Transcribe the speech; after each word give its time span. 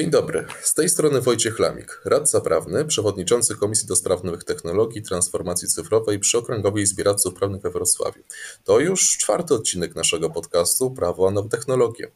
Dzień 0.00 0.10
dobry, 0.10 0.44
z 0.60 0.74
tej 0.74 0.88
strony 0.88 1.20
Wojciech 1.20 1.58
Lamik, 1.58 2.00
radca 2.04 2.40
prawny, 2.40 2.84
przewodniczący 2.84 3.56
Komisji 3.56 3.88
do 3.88 3.96
Spraw 3.96 4.24
Nowych 4.24 4.44
Technologii 4.44 4.98
i 4.98 5.02
Transformacji 5.02 5.68
Cyfrowej 5.68 6.18
przy 6.18 6.38
Okręgowej 6.38 6.82
Izbie 6.82 7.04
Radców 7.04 7.34
Prawnych 7.34 7.62
we 7.62 7.70
Wrocławiu. 7.70 8.22
To 8.64 8.80
już 8.80 9.16
czwarty 9.18 9.54
odcinek 9.54 9.96
naszego 9.96 10.30
podcastu 10.30 10.90
Prawo 10.90 11.28
a 11.28 11.30
Nowe 11.30 11.48
Technologie. 11.48 12.10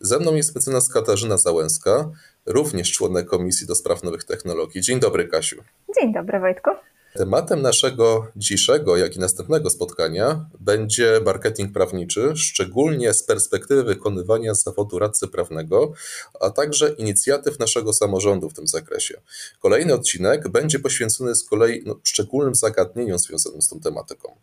Ze 0.00 0.18
mną 0.18 0.34
jest 0.34 0.54
mecenas 0.54 0.88
Katarzyna 0.88 1.38
Załęska, 1.38 2.10
również 2.46 2.92
członek 2.92 3.26
Komisji 3.26 3.66
do 3.66 3.74
Spraw 3.74 4.02
Nowych 4.02 4.24
Technologii. 4.24 4.82
Dzień 4.82 5.00
dobry 5.00 5.28
Kasiu. 5.28 5.62
Dzień 6.00 6.12
dobry 6.12 6.40
Wojtku. 6.40 6.70
Tematem 7.16 7.62
naszego 7.62 8.26
dzisiejszego, 8.36 8.96
jak 8.96 9.16
i 9.16 9.18
następnego 9.18 9.70
spotkania 9.70 10.46
będzie 10.60 11.20
marketing 11.24 11.72
prawniczy, 11.72 12.32
szczególnie 12.36 13.14
z 13.14 13.22
perspektywy 13.22 13.84
wykonywania 13.84 14.54
zawodu 14.54 14.98
radcy 14.98 15.28
prawnego, 15.28 15.92
a 16.40 16.50
także 16.50 16.88
inicjatyw 16.88 17.58
naszego 17.58 17.92
samorządu 17.92 18.50
w 18.50 18.54
tym 18.54 18.66
zakresie. 18.66 19.20
Kolejny 19.60 19.94
odcinek 19.94 20.48
będzie 20.48 20.78
poświęcony 20.78 21.34
z 21.34 21.44
kolei 21.44 21.82
no, 21.86 22.00
szczególnym 22.02 22.54
zagadnieniom 22.54 23.18
związanym 23.18 23.62
z 23.62 23.68
tą 23.68 23.80
tematyką. 23.80 24.36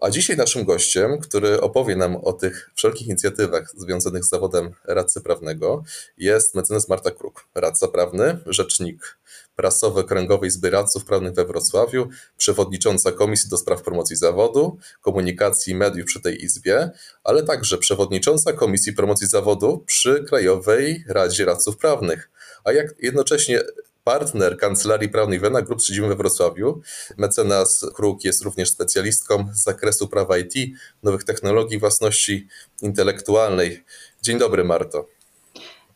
A 0.00 0.10
dzisiaj 0.10 0.36
naszym 0.36 0.64
gościem, 0.64 1.18
który 1.18 1.60
opowie 1.60 1.96
nam 1.96 2.16
o 2.16 2.32
tych 2.32 2.70
wszelkich 2.74 3.06
inicjatywach 3.06 3.72
związanych 3.76 4.24
z 4.24 4.28
zawodem 4.28 4.70
radcy 4.84 5.20
prawnego, 5.20 5.84
jest 6.18 6.54
mecenas 6.54 6.88
Marta 6.88 7.10
Kruk, 7.10 7.44
radca 7.54 7.88
prawny, 7.88 8.38
rzecznik 8.46 9.18
prasowy 9.56 10.04
Kręgowej 10.04 10.48
Izby 10.48 10.70
Radców 10.70 11.04
Prawnych 11.04 11.32
we 11.34 11.44
Wrocławiu, 11.44 12.08
przewodnicząca 12.36 13.12
Komisji 13.12 13.50
do 13.50 13.58
Spraw 13.58 13.82
Promocji 13.82 14.16
Zawodu, 14.16 14.78
Komunikacji 15.00 15.72
i 15.72 15.76
Mediów 15.76 16.06
przy 16.06 16.20
tej 16.20 16.44
Izbie, 16.44 16.90
ale 17.24 17.42
także 17.42 17.78
przewodnicząca 17.78 18.52
Komisji 18.52 18.92
Promocji 18.92 19.26
Zawodu 19.26 19.84
przy 19.86 20.24
Krajowej 20.24 21.04
Radzie 21.08 21.44
Radców 21.44 21.76
Prawnych, 21.76 22.30
a 22.64 22.72
jak 22.72 22.94
jednocześnie 23.02 23.60
partner 24.04 24.58
Kancelarii 24.58 25.08
Prawnej 25.08 25.38
Wena 25.38 25.62
Group 25.62 25.82
z 25.82 25.86
siedzibą 25.86 26.08
we 26.08 26.16
Wrocławiu. 26.16 26.80
Mecenas 27.16 27.86
Kruk 27.94 28.24
jest 28.24 28.42
również 28.42 28.70
specjalistką 28.70 29.48
z 29.52 29.62
zakresu 29.62 30.08
prawa 30.08 30.38
IT, 30.38 30.54
nowych 31.02 31.24
technologii 31.24 31.78
własności 31.78 32.48
intelektualnej. 32.82 33.84
Dzień 34.22 34.38
dobry, 34.38 34.64
Marto. 34.64 35.08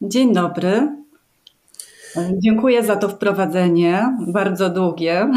Dzień 0.00 0.34
dobry. 0.34 1.05
Dziękuję 2.38 2.84
za 2.84 2.96
to 2.96 3.08
wprowadzenie, 3.08 4.16
bardzo 4.26 4.70
długie. 4.70 5.30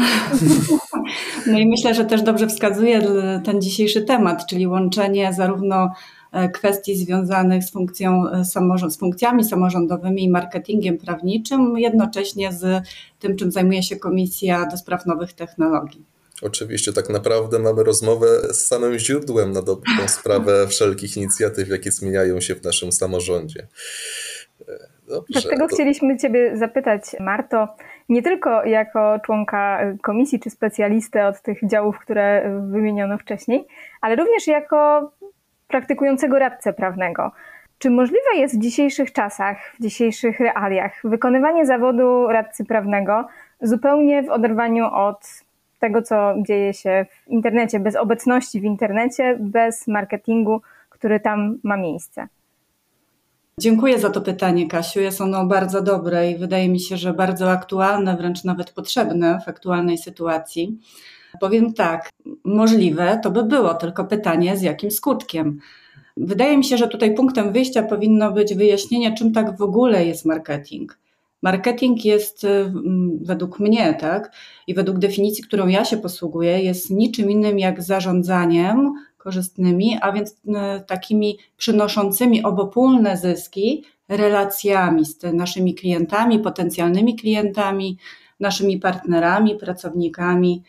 No 1.46 1.58
i 1.58 1.68
myślę, 1.68 1.94
że 1.94 2.04
też 2.04 2.22
dobrze 2.22 2.46
wskazuje 2.46 3.02
ten 3.44 3.60
dzisiejszy 3.62 4.02
temat, 4.02 4.46
czyli 4.46 4.66
łączenie 4.66 5.32
zarówno 5.32 5.90
e, 6.32 6.48
kwestii 6.48 6.96
związanych 6.96 7.64
z, 7.64 7.70
funkcją, 7.70 8.30
e, 8.30 8.44
z 8.90 8.96
funkcjami 8.96 9.44
samorządowymi 9.44 10.24
i 10.24 10.30
marketingiem 10.30 10.98
prawniczym, 10.98 11.78
jednocześnie 11.78 12.52
z 12.52 12.86
tym, 13.18 13.36
czym 13.36 13.52
zajmuje 13.52 13.82
się 13.82 13.96
Komisja 13.96 14.66
do 14.66 14.76
Spraw 14.76 15.06
Nowych 15.06 15.32
Technologii. 15.32 16.04
Oczywiście, 16.42 16.92
tak 16.92 17.08
naprawdę 17.08 17.58
mamy 17.58 17.84
rozmowę 17.84 18.26
z 18.54 18.66
samym 18.66 18.98
źródłem 18.98 19.52
na 19.52 19.62
dobrą 19.62 20.08
sprawę 20.08 20.66
wszelkich 20.68 21.16
inicjatyw, 21.16 21.68
jakie 21.68 21.92
zmieniają 21.92 22.40
się 22.40 22.54
w 22.54 22.64
naszym 22.64 22.92
samorządzie. 22.92 23.66
Dobrze, 25.10 25.40
Dlatego 25.40 25.68
to... 25.68 25.74
chcieliśmy 25.74 26.16
Ciebie 26.16 26.56
zapytać, 26.56 27.02
Marto, 27.20 27.68
nie 28.08 28.22
tylko 28.22 28.64
jako 28.64 29.18
członka 29.18 29.80
komisji 30.02 30.40
czy 30.40 30.50
specjalistę 30.50 31.26
od 31.26 31.42
tych 31.42 31.66
działów, 31.66 31.98
które 31.98 32.42
wymieniono 32.70 33.18
wcześniej, 33.18 33.66
ale 34.00 34.16
również 34.16 34.46
jako 34.46 35.10
praktykującego 35.68 36.38
radcę 36.38 36.72
prawnego. 36.72 37.32
Czy 37.78 37.90
możliwe 37.90 38.36
jest 38.36 38.58
w 38.58 38.62
dzisiejszych 38.62 39.12
czasach, 39.12 39.74
w 39.78 39.82
dzisiejszych 39.82 40.40
realiach 40.40 40.92
wykonywanie 41.04 41.66
zawodu 41.66 42.26
radcy 42.28 42.64
prawnego 42.64 43.28
zupełnie 43.62 44.22
w 44.22 44.28
oderwaniu 44.28 44.86
od 44.92 45.26
tego, 45.78 46.02
co 46.02 46.34
dzieje 46.46 46.74
się 46.74 47.06
w 47.10 47.28
internecie, 47.28 47.80
bez 47.80 47.96
obecności 47.96 48.60
w 48.60 48.64
internecie, 48.64 49.36
bez 49.40 49.88
marketingu, 49.88 50.60
który 50.88 51.20
tam 51.20 51.58
ma 51.62 51.76
miejsce? 51.76 52.28
Dziękuję 53.60 53.98
za 53.98 54.10
to 54.10 54.20
pytanie, 54.20 54.68
Kasiu. 54.68 55.00
Jest 55.00 55.20
ono 55.20 55.46
bardzo 55.46 55.82
dobre 55.82 56.30
i 56.30 56.38
wydaje 56.38 56.68
mi 56.68 56.80
się, 56.80 56.96
że 56.96 57.14
bardzo 57.14 57.50
aktualne, 57.50 58.16
wręcz 58.16 58.44
nawet 58.44 58.70
potrzebne 58.70 59.40
w 59.44 59.48
aktualnej 59.48 59.98
sytuacji. 59.98 60.78
Powiem 61.40 61.72
tak, 61.72 62.10
możliwe 62.44 63.20
to 63.22 63.30
by 63.30 63.44
było, 63.44 63.74
tylko 63.74 64.04
pytanie 64.04 64.56
z 64.56 64.62
jakim 64.62 64.90
skutkiem. 64.90 65.60
Wydaje 66.16 66.58
mi 66.58 66.64
się, 66.64 66.76
że 66.76 66.88
tutaj 66.88 67.14
punktem 67.14 67.52
wyjścia 67.52 67.82
powinno 67.82 68.32
być 68.32 68.54
wyjaśnienie, 68.54 69.14
czym 69.14 69.32
tak 69.32 69.56
w 69.56 69.62
ogóle 69.62 70.06
jest 70.06 70.24
marketing. 70.24 70.98
Marketing 71.42 72.04
jest 72.04 72.44
mm, 72.44 73.18
według 73.22 73.60
mnie, 73.60 73.94
tak, 73.94 74.32
i 74.66 74.74
według 74.74 74.98
definicji, 74.98 75.44
którą 75.44 75.66
ja 75.66 75.84
się 75.84 75.96
posługuję, 75.96 76.62
jest 76.62 76.90
niczym 76.90 77.30
innym 77.30 77.58
jak 77.58 77.82
zarządzaniem 77.82 78.94
korzystnymi, 79.22 79.98
a 80.00 80.12
więc 80.12 80.36
e, 80.48 80.80
takimi 80.80 81.38
przynoszącymi 81.56 82.42
obopólne 82.42 83.16
zyski 83.16 83.84
relacjami 84.08 85.04
z 85.04 85.22
naszymi 85.32 85.74
klientami, 85.74 86.38
potencjalnymi 86.38 87.16
klientami, 87.16 87.98
naszymi 88.40 88.78
partnerami, 88.78 89.56
pracownikami. 89.56 90.62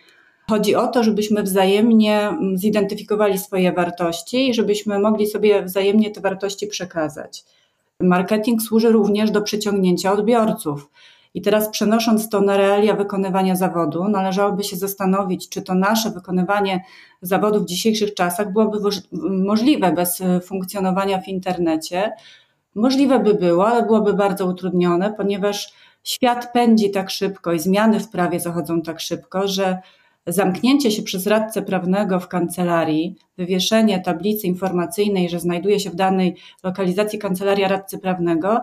Chodzi 0.50 0.76
o 0.76 0.88
to, 0.88 1.04
żebyśmy 1.04 1.44
wzajemnie 1.44 2.38
zidentyfikowali 2.56 3.38
swoje 3.38 3.72
wartości 3.72 4.50
i 4.50 4.54
żebyśmy 4.54 5.00
mogli 5.00 5.28
sobie 5.28 5.64
wzajemnie 5.64 6.12
te 6.12 6.22
wartości 6.22 6.68
przekazać. 6.68 7.44
Marketing 8.00 8.62
służy 8.62 8.92
również 8.92 9.32
do 9.32 9.42
przyciągnięcia 9.42 10.12
odbiorców. 10.12 10.90
I 11.34 11.42
teraz 11.42 11.70
przenosząc 11.70 12.30
to 12.30 12.42
na 12.42 12.58
realia 12.58 12.96
wykonywania 12.96 13.56
zawodu, 13.56 14.10
należałoby 14.10 14.64
się 14.64 14.76
zastanowić, 14.76 15.50
czy 15.50 15.62
to 15.62 15.76
nasze 15.76 16.12
wykonywanie 16.12 16.84
zawodu 17.22 17.60
w 17.60 17.66
dzisiejszych 17.66 18.14
czasach 18.14 18.54
byłoby 18.54 18.90
możliwe 19.22 19.92
bez 19.92 20.22
e, 20.22 20.42
funkcjonowania 20.42 21.22
w 21.22 21.28
internecie. 21.28 22.12
Możliwe 22.76 23.20
by 23.20 23.34
było, 23.34 23.68
ale 23.68 23.84
byłoby 23.84 24.14
bardzo 24.14 24.46
utrudnione, 24.46 25.14
ponieważ 25.18 25.74
świat 26.04 26.54
pędzi 26.54 26.92
tak 26.92 27.10
szybko 27.10 27.54
i 27.54 27.60
zmiany 27.60 28.00
w 28.00 28.10
prawie 28.10 28.40
zachodzą 28.40 28.82
tak 28.82 29.00
szybko, 29.00 29.48
że 29.48 29.78
zamknięcie 30.28 30.92
się 30.92 31.04
przez 31.04 31.28
radcę 31.28 31.62
prawnego 31.62 32.20
w 32.20 32.28
kancelarii, 32.28 33.16
wywieszenie 33.38 34.00
tablicy 34.00 34.48
informacyjnej, 34.48 35.30
że 35.30 35.40
znajduje 35.40 35.80
się 35.80 35.90
w 35.90 35.96
danej 35.96 36.36
lokalizacji 36.64 37.20
kancelaria 37.20 37.68
radcy 37.68 38.00
prawnego, 38.00 38.62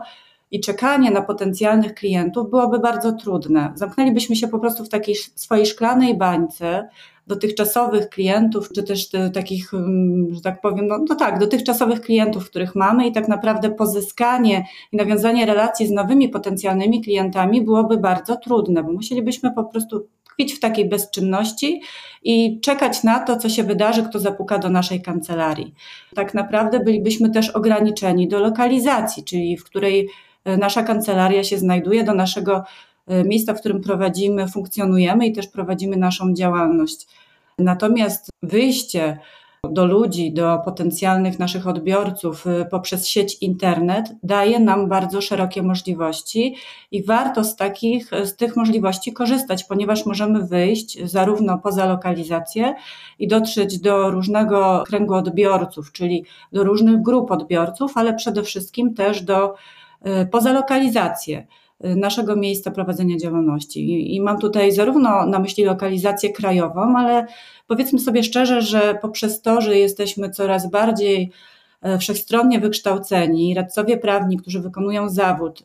i 0.51 0.61
czekanie 0.61 1.11
na 1.11 1.23
potencjalnych 1.23 1.95
klientów 1.95 2.51
byłoby 2.51 2.79
bardzo 2.79 3.13
trudne. 3.13 3.73
Zamknęlibyśmy 3.75 4.37
się 4.37 4.49
po 4.49 4.59
prostu 4.59 4.85
w 4.85 4.89
takiej 4.89 5.15
swojej 5.15 5.67
szklanej 5.67 6.17
bańce 6.17 6.89
dotychczasowych 7.27 8.09
klientów, 8.09 8.73
czy 8.73 8.83
też 8.83 9.11
takich, 9.35 9.75
mm, 9.75 10.35
że 10.35 10.41
tak 10.41 10.61
powiem, 10.61 10.87
no, 10.87 10.99
no 11.09 11.15
tak, 11.15 11.39
dotychczasowych 11.39 12.01
klientów, 12.01 12.51
których 12.51 12.75
mamy 12.75 13.07
i 13.09 13.13
tak 13.13 13.29
naprawdę 13.29 13.71
pozyskanie 13.71 14.65
i 14.93 14.97
nawiązanie 14.97 15.47
relacji 15.47 15.87
z 15.87 15.91
nowymi 15.91 16.29
potencjalnymi 16.29 17.03
klientami 17.03 17.63
byłoby 17.63 17.97
bardzo 17.97 18.37
trudne, 18.37 18.83
bo 18.83 18.93
musielibyśmy 18.93 19.53
po 19.53 19.65
prostu 19.65 20.07
tkwić 20.25 20.55
w 20.55 20.61
takiej 20.61 20.89
bezczynności 20.89 21.81
i 22.23 22.61
czekać 22.61 23.05
na 23.05 23.21
to, 23.21 23.37
co 23.37 23.49
się 23.49 23.65
wydarzy, 23.65 24.03
kto 24.03 24.19
zapuka 24.19 24.59
do 24.59 24.71
naszej 24.71 25.03
kancelarii. 25.03 25.75
Tak 26.15 26.35
naprawdę 26.35 26.81
bylibyśmy 26.81 27.31
też 27.31 27.51
ograniczeni 27.51 28.29
do 28.29 28.39
lokalizacji, 28.39 29.25
czyli 29.25 29.57
w 29.57 29.65
której 29.65 30.09
nasza 30.57 30.83
kancelaria 30.83 31.45
się 31.45 31.59
znajduje, 31.59 32.05
do 32.05 32.15
naszego 32.15 32.65
e, 33.07 33.25
miejsca, 33.25 33.55
w 33.55 33.61
którym 33.61 33.81
prowadzimy, 33.81 34.49
funkcjonujemy 34.49 35.27
i 35.27 35.33
też 35.33 35.49
prowadzimy 35.49 35.97
naszą 35.97 36.35
działalność. 36.35 37.07
Natomiast 37.59 38.31
wyjście 38.43 39.19
do 39.71 39.87
ludzi, 39.87 40.33
do 40.33 40.59
potencjalnych 40.65 41.39
naszych 41.39 41.67
odbiorców 41.67 42.47
e, 42.47 42.65
poprzez 42.65 43.07
sieć 43.09 43.39
internet 43.41 44.15
daje 44.23 44.61
nam 44.61 44.89
bardzo 44.89 45.21
szerokie 45.21 45.63
możliwości 45.63 46.55
i 46.91 47.05
warto 47.05 47.45
z 47.45 47.57
takich, 47.57 48.11
z 48.25 48.37
tych 48.37 48.57
możliwości 48.57 49.13
korzystać, 49.13 49.65
ponieważ 49.65 50.07
możemy 50.07 50.47
wyjść 50.47 50.99
zarówno 51.05 51.59
poza 51.59 51.87
lokalizację 51.87 52.75
i 53.19 53.29
dotrzeć 53.29 53.79
do 53.79 54.11
różnego 54.11 54.85
kręgu 54.87 55.15
odbiorców, 55.15 55.93
czyli 55.93 56.25
do 56.53 56.65
różnych 56.65 57.03
grup 57.03 57.31
odbiorców, 57.31 57.93
ale 57.97 58.15
przede 58.15 58.43
wszystkim 58.43 58.95
też 58.95 59.23
do 59.23 59.55
E, 59.55 59.78
poza 60.31 60.53
lokalizację 60.53 61.47
e, 61.81 61.97
naszego 61.97 62.37
miejsca 62.37 62.71
prowadzenia 62.71 63.17
działalności. 63.17 64.15
I 64.15 64.21
mam 64.21 64.39
tutaj 64.39 64.73
zarówno 64.73 65.27
na 65.27 65.39
myśli 65.39 65.65
lokalizację 65.65 66.33
krajową, 66.33 66.97
ale 66.97 67.27
powiedzmy 67.67 67.99
sobie 67.99 68.23
szczerze, 68.23 68.63
że 68.63 68.99
poprzez 69.03 69.43
to, 69.43 69.61
że 69.61 69.79
jesteśmy 69.79 70.31
coraz 70.31 70.71
bardziej 70.71 71.31
e, 71.83 71.99
wszechstronnie 71.99 72.61
wykształceni, 72.61 73.55
radcowie 73.55 73.97
prawni, 73.97 74.37
którzy 74.37 74.61
wykonują 74.61 75.09
zawód, 75.09 75.65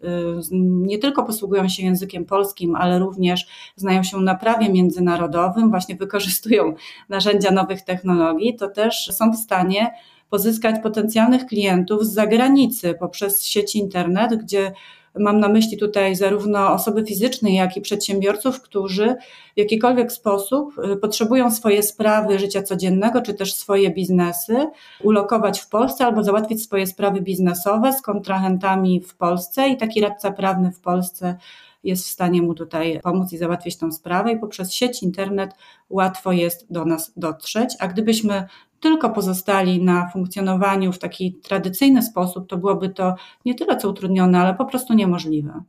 nie 0.51 0.97
tylko 0.97 1.23
posługują 1.23 1.69
się 1.69 1.83
językiem 1.83 2.25
polskim, 2.25 2.75
ale 2.75 2.99
również 2.99 3.47
znają 3.75 4.03
się 4.03 4.17
na 4.17 4.35
prawie 4.35 4.69
międzynarodowym, 4.69 5.69
właśnie 5.69 5.95
wykorzystują 5.95 6.73
narzędzia 7.09 7.51
nowych 7.51 7.81
technologii, 7.81 8.55
to 8.55 8.67
też 8.67 9.09
są 9.11 9.31
w 9.31 9.37
stanie 9.37 9.91
pozyskać 10.33 10.75
potencjalnych 10.83 11.45
klientów 11.45 12.05
z 12.05 12.13
zagranicy 12.13 12.93
poprzez 12.99 13.45
sieć 13.45 13.75
internet, 13.75 14.35
gdzie 14.35 14.71
Mam 15.19 15.39
na 15.39 15.49
myśli 15.49 15.77
tutaj 15.77 16.15
zarówno 16.15 16.73
osoby 16.73 17.05
fizyczne, 17.05 17.53
jak 17.53 17.77
i 17.77 17.81
przedsiębiorców, 17.81 18.61
którzy 18.61 19.15
w 19.55 19.57
jakikolwiek 19.57 20.11
sposób 20.11 20.79
y, 20.93 20.97
potrzebują 20.97 21.51
swoje 21.51 21.83
sprawy 21.83 22.39
życia 22.39 22.63
codziennego, 22.63 23.21
czy 23.21 23.33
też 23.33 23.53
swoje 23.53 23.89
biznesy 23.89 24.67
ulokować 25.03 25.59
w 25.59 25.69
Polsce 25.69 26.05
albo 26.05 26.23
załatwić 26.23 26.63
swoje 26.63 26.87
sprawy 26.87 27.21
biznesowe 27.21 27.93
z 27.93 28.01
kontrahentami 28.01 29.01
w 29.01 29.15
Polsce 29.15 29.69
i 29.69 29.77
taki 29.77 30.01
radca 30.01 30.31
prawny 30.31 30.71
w 30.71 30.79
Polsce 30.79 31.35
jest 31.83 32.05
w 32.05 32.09
stanie 32.11 32.41
mu 32.41 32.53
tutaj 32.53 32.99
pomóc 33.03 33.33
i 33.33 33.37
załatwić 33.37 33.77
tą 33.77 33.91
sprawę 33.91 34.31
i 34.31 34.39
poprzez 34.39 34.73
sieć, 34.73 35.03
internet 35.03 35.55
łatwo 35.89 36.31
jest 36.31 36.71
do 36.71 36.85
nas 36.85 37.13
dotrzeć. 37.17 37.75
A 37.79 37.87
gdybyśmy 37.87 38.47
tylko 38.79 39.09
pozostali 39.09 39.83
na 39.83 40.09
funkcjonowaniu 40.09 40.91
w 40.91 40.99
taki 40.99 41.33
tradycyjny 41.33 42.01
sposób, 42.01 42.49
to 42.49 42.57
byłoby 42.57 42.89
to 42.89 43.15
nie 43.45 43.55
tyle 43.55 43.77
co 43.77 43.89
utrudnione, 43.89 44.39
ale 44.39 44.55
po 44.55 44.65
prostu 44.65 44.93
niemożliwe. 44.93 45.63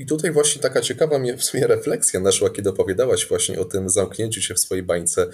I 0.00 0.06
tutaj 0.06 0.32
właśnie 0.32 0.62
taka 0.62 0.80
ciekawa 0.80 1.18
mnie 1.18 1.36
w 1.36 1.44
sumie 1.44 1.66
refleksja 1.66 2.20
naszła, 2.20 2.50
kiedy 2.50 2.70
opowiadałaś 2.70 3.28
właśnie 3.28 3.60
o 3.60 3.64
tym 3.64 3.88
zamknięciu 3.88 4.42
się 4.42 4.54
w 4.54 4.58
swojej 4.58 4.84
bańce. 4.84 5.26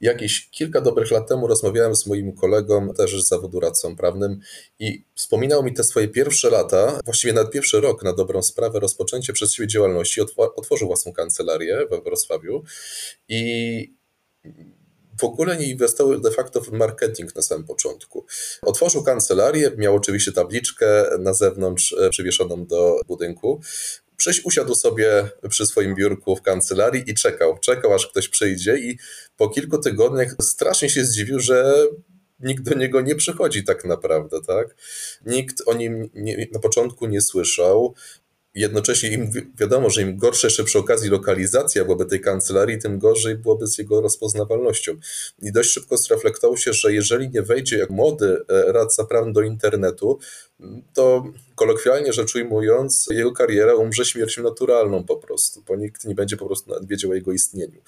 Jakieś 0.00 0.50
kilka 0.50 0.80
dobrych 0.80 1.10
lat 1.10 1.28
temu 1.28 1.46
rozmawiałem 1.46 1.96
z 1.96 2.06
moim 2.06 2.32
kolegą, 2.32 2.94
też 2.94 3.24
z 3.24 3.28
zawodu 3.28 3.60
radcą 3.60 3.96
prawnym 3.96 4.40
i 4.78 5.04
wspominał 5.14 5.62
mi 5.62 5.74
te 5.74 5.84
swoje 5.84 6.08
pierwsze 6.08 6.50
lata, 6.50 7.00
właściwie 7.04 7.32
nawet 7.32 7.52
pierwszy 7.52 7.80
rok 7.80 8.02
na 8.02 8.12
dobrą 8.12 8.42
sprawę, 8.42 8.80
rozpoczęcie 8.80 9.32
przez 9.32 9.52
siebie 9.52 9.68
działalności. 9.68 10.20
Otworzył 10.56 10.88
własną 10.88 11.12
kancelarię 11.12 11.86
we 11.90 12.00
Wrocławiu 12.00 12.64
i 13.28 13.98
w 15.20 15.24
ogóle 15.24 15.56
nie 15.56 15.66
inwestował 15.66 16.20
de 16.20 16.30
facto 16.30 16.60
w 16.60 16.72
marketing 16.72 17.36
na 17.36 17.42
samym 17.42 17.66
początku. 17.66 18.26
Otworzył 18.62 19.02
kancelarię, 19.02 19.70
miał 19.76 19.96
oczywiście 19.96 20.32
tabliczkę 20.32 21.04
na 21.18 21.34
zewnątrz 21.34 21.94
e, 22.00 22.10
przywieszoną 22.10 22.66
do 22.66 23.00
budynku. 23.08 23.60
Usiadł 24.44 24.74
sobie 24.74 25.28
przy 25.48 25.66
swoim 25.66 25.94
biurku 25.94 26.36
w 26.36 26.42
kancelarii 26.42 27.10
i 27.10 27.14
czekał. 27.14 27.58
Czekał, 27.58 27.94
aż 27.94 28.06
ktoś 28.06 28.28
przyjdzie, 28.28 28.78
i 28.78 28.98
po 29.36 29.48
kilku 29.48 29.78
tygodniach 29.78 30.36
strasznie 30.40 30.90
się 30.90 31.04
zdziwił, 31.04 31.40
że 31.40 31.74
nikt 32.40 32.62
do 32.62 32.74
niego 32.74 33.00
nie 33.00 33.14
przychodzi 33.14 33.64
tak 33.64 33.84
naprawdę, 33.84 34.40
tak? 34.46 34.76
Nikt 35.26 35.62
o 35.66 35.74
nim 35.74 36.10
nie, 36.14 36.46
na 36.52 36.60
początku 36.60 37.06
nie 37.06 37.20
słyszał 37.20 37.94
jednocześnie 38.60 39.10
im 39.10 39.30
wiadomo, 39.58 39.90
że 39.90 40.02
im 40.02 40.16
gorsza 40.16 40.46
jeszcze 40.46 40.64
przy 40.64 40.78
okazji 40.78 41.10
lokalizacja 41.10 41.84
byłaby 41.84 42.06
tej 42.06 42.20
kancelarii, 42.20 42.78
tym 42.78 42.98
gorzej 42.98 43.36
byłoby 43.36 43.66
z 43.66 43.78
jego 43.78 44.00
rozpoznawalnością. 44.00 44.96
I 45.42 45.52
dość 45.52 45.70
szybko 45.70 45.96
zreflektował 45.96 46.56
się, 46.56 46.72
że 46.72 46.92
jeżeli 46.92 47.30
nie 47.30 47.42
wejdzie 47.42 47.78
jak 47.78 47.90
młody 47.90 48.38
e, 48.48 48.72
radca 48.72 49.04
prawny 49.04 49.32
do 49.32 49.42
internetu, 49.42 50.18
to 50.94 51.24
kolokwialnie 51.54 52.12
rzecz 52.12 52.34
ujmując, 52.34 53.06
jego 53.10 53.32
kariera 53.32 53.74
umrze 53.74 54.04
śmiercią 54.04 54.42
naturalną 54.42 55.04
po 55.04 55.16
prostu, 55.16 55.62
bo 55.68 55.76
nikt 55.76 56.04
nie 56.04 56.14
będzie 56.14 56.36
po 56.36 56.46
prostu 56.46 56.72
wiedział 56.82 57.10
o 57.10 57.14
jego 57.14 57.32
istnieniu. 57.32 57.80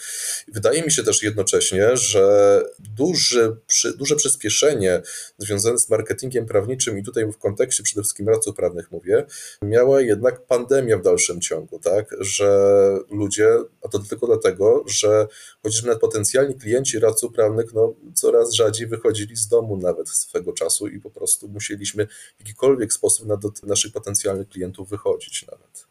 Wydaje 0.48 0.82
mi 0.82 0.92
się 0.92 1.02
też 1.02 1.22
jednocześnie, 1.22 1.96
że 1.96 2.62
duży, 2.78 3.56
duże 3.96 4.16
przyspieszenie 4.16 5.02
związane 5.38 5.78
z 5.78 5.90
marketingiem 5.90 6.46
prawniczym 6.46 6.98
i 6.98 7.02
tutaj 7.02 7.32
w 7.32 7.38
kontekście 7.38 7.82
przede 7.82 8.02
wszystkim 8.02 8.28
radców 8.28 8.56
prawnych 8.56 8.90
mówię, 8.90 9.26
miała 9.62 10.00
jednak 10.00 10.46
pandemia 10.60 10.98
w 10.98 11.02
dalszym 11.02 11.40
ciągu, 11.40 11.78
tak, 11.78 12.16
że 12.20 12.70
ludzie, 13.10 13.48
a 13.84 13.88
to 13.88 13.98
tylko 13.98 14.26
dlatego, 14.26 14.84
że 14.86 15.26
chociażby 15.62 15.86
nawet 15.86 16.00
potencjalni 16.00 16.54
klienci 16.54 16.98
radców 16.98 17.32
prawnych, 17.32 17.74
no 17.74 17.94
coraz 18.14 18.52
rzadziej 18.52 18.86
wychodzili 18.86 19.36
z 19.36 19.48
domu 19.48 19.76
nawet 19.76 20.08
swego 20.08 20.52
czasu 20.52 20.88
i 20.88 21.00
po 21.00 21.10
prostu 21.10 21.48
musieliśmy 21.48 22.06
w 22.06 22.40
jakikolwiek 22.40 22.92
sposób 22.92 23.26
na 23.26 23.36
do 23.36 23.50
naszych 23.62 23.92
potencjalnych 23.92 24.48
klientów 24.48 24.88
wychodzić 24.88 25.46
nawet. 25.50 25.90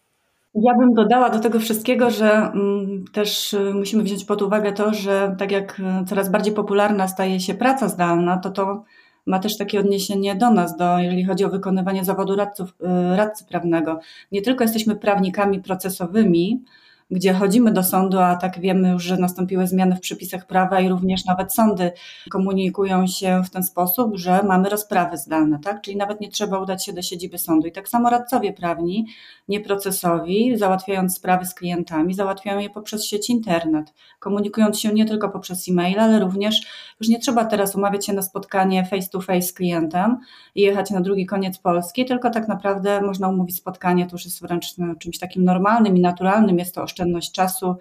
Ja 0.56 0.74
bym 0.80 0.94
dodała 0.94 1.30
do 1.30 1.40
tego 1.40 1.60
wszystkiego, 1.60 2.10
że 2.10 2.32
mm, 2.32 3.06
też 3.14 3.54
y, 3.54 3.74
musimy 3.74 4.04
wziąć 4.04 4.26
pod 4.26 4.42
uwagę 4.42 4.74
to, 4.74 4.94
że 4.94 5.36
tak 5.40 5.52
jak 5.52 5.80
y, 5.80 6.06
coraz 6.10 6.32
bardziej 6.32 6.54
popularna 6.54 7.08
staje 7.08 7.40
się 7.40 7.54
praca 7.54 7.88
zdalna, 7.88 8.38
to 8.38 8.50
to 8.50 8.84
ma 9.30 9.40
też 9.40 9.58
takie 9.58 9.80
odniesienie 9.80 10.36
do 10.36 10.52
nas, 10.52 10.78
do, 10.78 11.00
jeżeli 11.00 11.24
chodzi 11.24 11.46
o 11.46 11.50
wykonywanie 11.50 12.06
zawodu 12.06 12.36
radców, 12.36 12.70
y, 13.14 13.18
radcy 13.18 13.46
prawnego. 13.46 14.00
Nie 14.32 14.42
tylko 14.42 14.64
jesteśmy 14.64 14.96
prawnikami 14.96 15.62
procesowymi, 15.62 16.64
gdzie 17.12 17.34
chodzimy 17.34 17.72
do 17.72 17.84
sądu, 17.84 18.20
a 18.20 18.36
tak 18.36 18.60
wiemy 18.60 18.90
już, 18.90 19.04
że 19.04 19.18
nastąpiły 19.18 19.68
zmiany 19.68 19.96
w 19.96 20.00
przepisach 20.00 20.48
prawa 20.48 20.80
i 20.80 20.90
również 20.90 21.26
nawet 21.26 21.54
sądy 21.54 21.92
komunikują 22.30 23.08
się 23.08 23.42
w 23.46 23.50
ten 23.50 23.64
sposób, 23.64 24.18
że 24.18 24.44
mamy 24.44 24.70
rozprawy 24.70 25.18
zdalne, 25.18 25.60
tak? 25.60 25.82
Czyli 25.82 25.98
nawet 25.98 26.22
nie 26.22 26.30
trzeba 26.30 26.60
udać 26.60 26.86
się 26.86 26.94
do 26.94 27.02
siedziby 27.02 27.38
sądu. 27.38 27.68
I 27.68 27.72
tak 27.72 27.90
samo 27.90 28.10
radcowie 28.10 28.54
prawni, 28.54 29.06
nieprocesowi, 29.48 30.58
załatwiając 30.58 31.16
sprawy 31.16 31.46
z 31.46 31.54
klientami, 31.54 32.14
załatwiają 32.14 32.60
je 32.60 32.70
poprzez 32.70 33.06
sieć 33.06 33.30
internet, 33.30 33.94
komunikując 34.20 34.80
się 34.80 34.94
nie 34.94 35.06
tylko 35.06 35.30
poprzez 35.30 35.70
e-mail, 35.70 36.00
ale 36.00 36.20
również 36.20 36.62
już 37.00 37.10
nie 37.10 37.20
trzeba 37.20 37.46
teraz 37.46 37.76
umawiać 37.76 38.06
się 38.06 38.14
na 38.14 38.22
spotkanie 38.22 38.86
face 38.86 39.10
to 39.10 39.22
face 39.22 39.42
z 39.42 39.54
klientem 39.54 40.18
i 40.56 40.62
jechać 40.62 40.92
na 40.92 41.02
drugi 41.02 41.26
koniec 41.26 41.58
Polski, 41.58 42.06
tylko 42.06 42.30
tak 42.30 42.48
naprawdę 42.48 43.02
można 43.02 43.30
umówić 43.30 43.58
spotkanie, 43.58 44.06
to 44.06 44.12
już 44.12 44.26
jest 44.26 44.42
wręcz 44.42 44.78
no, 44.78 44.96
czymś 44.96 45.20
takim 45.20 45.44
normalnym 45.44 45.98
i 45.98 46.02
naturalnym, 46.02 46.60
jest 46.60 46.76
to 46.76 46.84
oszczędność 47.00 47.32
czasu 47.32 47.76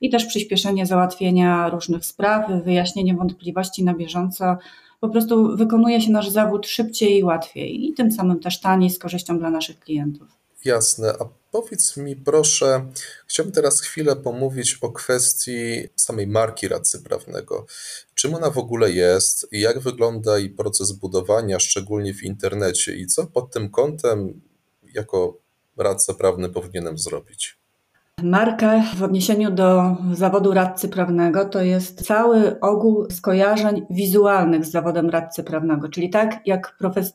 i 0.00 0.10
też 0.10 0.24
przyspieszenie 0.24 0.86
załatwienia 0.86 1.68
różnych 1.68 2.04
spraw, 2.04 2.64
wyjaśnienie 2.64 3.14
wątpliwości 3.14 3.84
na 3.84 3.94
bieżąco. 3.94 4.56
Po 5.00 5.08
prostu 5.08 5.56
wykonuje 5.56 6.00
się 6.00 6.12
nasz 6.12 6.28
zawód 6.28 6.66
szybciej 6.66 7.18
i 7.18 7.24
łatwiej 7.24 7.88
i 7.88 7.94
tym 7.94 8.12
samym 8.12 8.40
też 8.40 8.60
taniej 8.60 8.90
z 8.90 8.98
korzyścią 8.98 9.38
dla 9.38 9.50
naszych 9.50 9.80
klientów. 9.80 10.28
Jasne. 10.64 11.12
A 11.20 11.24
powiedz 11.50 11.96
mi 11.96 12.16
proszę, 12.16 12.86
chciałbym 13.26 13.52
teraz 13.52 13.80
chwilę 13.80 14.16
pomówić 14.16 14.78
o 14.80 14.92
kwestii 14.92 15.88
samej 15.96 16.26
marki 16.26 16.68
radcy 16.68 17.02
prawnego. 17.02 17.66
Czym 18.14 18.34
ona 18.34 18.50
w 18.50 18.58
ogóle 18.58 18.90
jest, 18.90 19.48
jak 19.52 19.78
wygląda 19.78 20.38
jej 20.38 20.50
proces 20.50 20.92
budowania, 20.92 21.60
szczególnie 21.60 22.14
w 22.14 22.22
internecie 22.22 22.96
i 22.96 23.06
co 23.06 23.26
pod 23.26 23.52
tym 23.52 23.70
kątem 23.70 24.40
jako 24.94 25.38
radca 25.76 26.14
prawny 26.14 26.48
powinienem 26.48 26.98
zrobić? 26.98 27.59
Marka 28.22 28.82
w 28.96 29.02
odniesieniu 29.02 29.50
do 29.50 29.96
zawodu 30.12 30.54
radcy 30.54 30.88
prawnego 30.88 31.44
to 31.44 31.62
jest 31.62 32.06
cały 32.06 32.60
ogół 32.60 33.06
skojarzeń 33.10 33.86
wizualnych 33.90 34.64
z 34.64 34.70
zawodem 34.70 35.10
radcy 35.10 35.44
prawnego, 35.44 35.88
czyli 35.88 36.10
tak 36.10 36.46
jak, 36.46 36.76
profes 36.78 37.14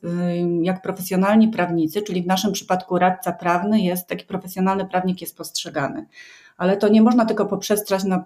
jak 0.61 0.81
profesjonalni 0.81 1.47
prawnicy, 1.47 2.01
czyli 2.01 2.23
w 2.23 2.27
naszym 2.27 2.51
przypadku 2.51 2.99
radca 2.99 3.31
prawny 3.31 3.81
jest, 3.81 4.07
taki 4.07 4.25
profesjonalny 4.25 4.85
prawnik 4.85 5.21
jest 5.21 5.37
postrzegany. 5.37 6.05
Ale 6.57 6.77
to 6.77 6.87
nie 6.87 7.01
można 7.01 7.25
tylko 7.25 7.45
poprzestać 7.45 8.03
na, 8.03 8.23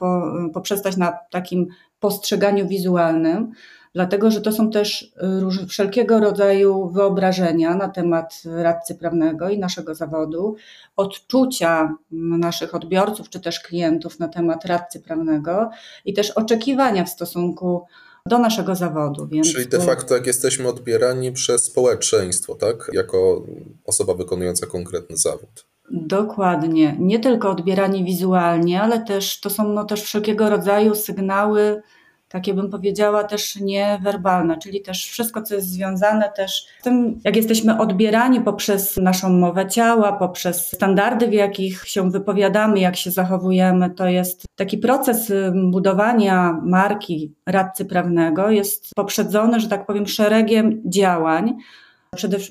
poprzestać 0.54 0.98
na 0.98 1.18
takim 1.32 1.68
postrzeganiu 2.00 2.68
wizualnym, 2.68 3.52
dlatego 3.94 4.32
że 4.32 4.42
to 4.42 4.52
są 4.52 4.70
też 4.72 5.14
róż, 5.22 5.60
wszelkiego 5.68 6.20
rodzaju 6.20 6.90
wyobrażenia 6.90 7.76
na 7.76 7.90
temat 7.90 8.42
radcy 8.46 8.96
prawnego 8.96 9.50
i 9.50 9.60
naszego 9.60 9.96
zawodu, 9.96 10.56
odczucia 10.96 11.96
naszych 12.12 12.76
odbiorców 12.76 13.30
czy 13.30 13.40
też 13.40 13.60
klientów 13.60 14.20
na 14.20 14.28
temat 14.28 14.66
radcy 14.66 15.00
prawnego 15.00 15.70
i 16.06 16.14
też 16.14 16.32
oczekiwania 16.32 17.06
w 17.06 17.10
stosunku 17.10 17.86
do 18.26 18.40
naszego 18.40 18.76
zawodu. 18.76 19.28
Więc 19.28 19.54
Czyli 19.54 19.68
de 19.68 19.80
facto 19.80 20.16
jak 20.16 20.28
jesteśmy 20.28 20.68
odbierani 20.68 21.32
przez 21.32 21.64
społeczeństwo, 21.64 22.56
tak? 22.56 22.90
Jako 22.94 23.46
osoba 23.86 24.14
wykonująca 24.14 24.68
konkretny 24.68 25.18
zawód. 25.18 25.66
Dokładnie. 25.92 26.96
Nie 27.00 27.20
tylko 27.20 27.50
odbierani 27.50 28.04
wizualnie, 28.04 28.82
ale 28.82 29.06
też 29.06 29.40
to 29.40 29.50
są 29.50 29.70
no, 29.70 29.86
też 29.86 30.02
wszelkiego 30.02 30.50
rodzaju 30.50 30.96
sygnały 30.96 31.82
takie 32.30 32.54
bym 32.54 32.70
powiedziała 32.70 33.24
też 33.24 33.56
niewerbalne, 33.56 34.58
czyli 34.58 34.82
też 34.82 35.06
wszystko, 35.06 35.42
co 35.42 35.56
jest 35.56 35.68
związane 35.68 36.32
też 36.36 36.66
z 36.80 36.84
tym, 36.84 37.20
jak 37.24 37.36
jesteśmy 37.36 37.80
odbierani 37.80 38.42
poprzez 38.42 38.98
naszą 38.98 39.30
mowę 39.30 39.68
ciała, 39.68 40.14
poprzez 40.14 40.68
standardy, 40.68 41.28
w 41.28 41.34
jakich 41.34 41.88
się 41.88 42.12
wypowiadamy, 42.12 42.80
jak 42.80 42.96
się 42.96 43.12
zachowujemy, 43.12 43.90
to 43.90 44.08
jest 44.08 44.44
taki 44.56 44.78
proces 44.78 45.32
budowania 45.72 46.60
marki 46.64 47.34
radcy 47.46 47.86
prawnego, 47.86 48.50
jest 48.50 48.90
poprzedzony, 48.96 49.60
że 49.60 49.68
tak 49.68 49.86
powiem, 49.86 50.08
szeregiem 50.08 50.82
działań, 50.86 51.58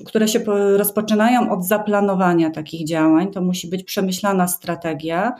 które 0.05 0.27
się 0.27 0.39
rozpoczynają 0.77 1.51
od 1.51 1.65
zaplanowania 1.65 2.49
takich 2.49 2.87
działań. 2.87 3.31
To 3.31 3.41
musi 3.41 3.67
być 3.69 3.83
przemyślana 3.83 4.47
strategia. 4.47 5.33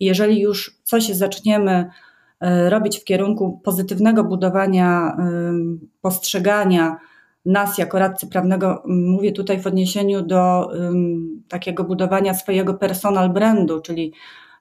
Jeżeli 0.00 0.40
już 0.40 0.78
coś 0.84 1.06
zaczniemy 1.06 1.90
robić 2.68 2.98
w 2.98 3.04
kierunku 3.04 3.60
pozytywnego 3.64 4.24
budowania 4.24 5.16
postrzegania 6.00 6.96
nas 7.46 7.78
jako 7.78 7.98
radcy 7.98 8.26
prawnego, 8.26 8.82
mówię 8.86 9.32
tutaj 9.32 9.60
w 9.60 9.66
odniesieniu 9.66 10.22
do 10.22 10.68
takiego 11.48 11.84
budowania 11.84 12.34
swojego 12.34 12.74
personal 12.74 13.30
brandu, 13.30 13.80
czyli 13.80 14.12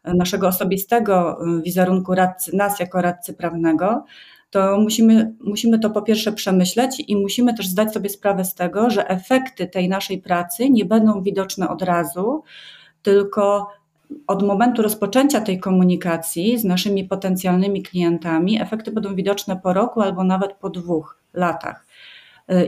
naszego 0.03 0.47
osobistego 0.47 1.39
wizerunku 1.65 2.15
radcy, 2.15 2.55
nas 2.55 2.79
jako 2.79 3.01
radcy 3.01 3.33
prawnego, 3.33 4.05
to 4.49 4.77
musimy, 4.77 5.33
musimy 5.39 5.79
to 5.79 5.89
po 5.89 6.01
pierwsze 6.01 6.31
przemyśleć 6.31 7.03
i 7.07 7.15
musimy 7.15 7.53
też 7.53 7.67
zdać 7.67 7.93
sobie 7.93 8.09
sprawę 8.09 8.45
z 8.45 8.55
tego, 8.55 8.89
że 8.89 9.09
efekty 9.09 9.67
tej 9.67 9.89
naszej 9.89 10.21
pracy 10.21 10.69
nie 10.69 10.85
będą 10.85 11.21
widoczne 11.21 11.69
od 11.69 11.81
razu, 11.81 12.43
tylko 13.01 13.67
od 14.27 14.43
momentu 14.43 14.81
rozpoczęcia 14.81 15.41
tej 15.41 15.59
komunikacji 15.59 16.57
z 16.59 16.63
naszymi 16.63 17.03
potencjalnymi 17.03 17.83
klientami, 17.83 18.61
efekty 18.61 18.91
będą 18.91 19.15
widoczne 19.15 19.59
po 19.63 19.73
roku 19.73 20.01
albo 20.01 20.23
nawet 20.23 20.53
po 20.53 20.69
dwóch 20.69 21.17
latach. 21.33 21.85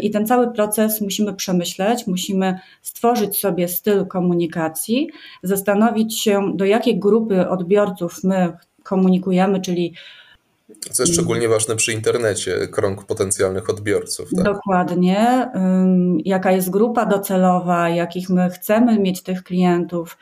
I 0.02 0.12
ten 0.12 0.28
cały 0.28 0.54
proces 0.54 1.02
musimy 1.02 1.34
przemyśleć, 1.34 2.08
musimy 2.08 2.60
stworzyć 2.82 3.40
sobie 3.40 3.68
styl 3.68 4.06
komunikacji, 4.06 5.10
zastanowić 5.44 6.20
się, 6.20 6.52
do 6.56 6.66
jakiej 6.66 7.00
grupy 7.00 7.50
odbiorców 7.50 8.24
my 8.24 8.54
komunikujemy, 8.84 9.62
czyli 9.62 9.94
co 10.92 11.04
jest 11.04 11.14
szczególnie 11.14 11.50
ważne 11.50 11.76
przy 11.76 11.94
internecie, 11.94 12.68
krąg 12.72 13.06
potencjalnych 13.06 13.70
odbiorców. 13.70 14.30
Tak? 14.36 14.46
Dokładnie. 14.46 15.52
Jaka 16.26 16.52
jest 16.52 16.70
grupa 16.70 17.06
docelowa, 17.06 17.90
jakich 17.90 18.30
my 18.30 18.50
chcemy 18.50 19.00
mieć 19.00 19.22
tych 19.22 19.44
klientów, 19.44 20.18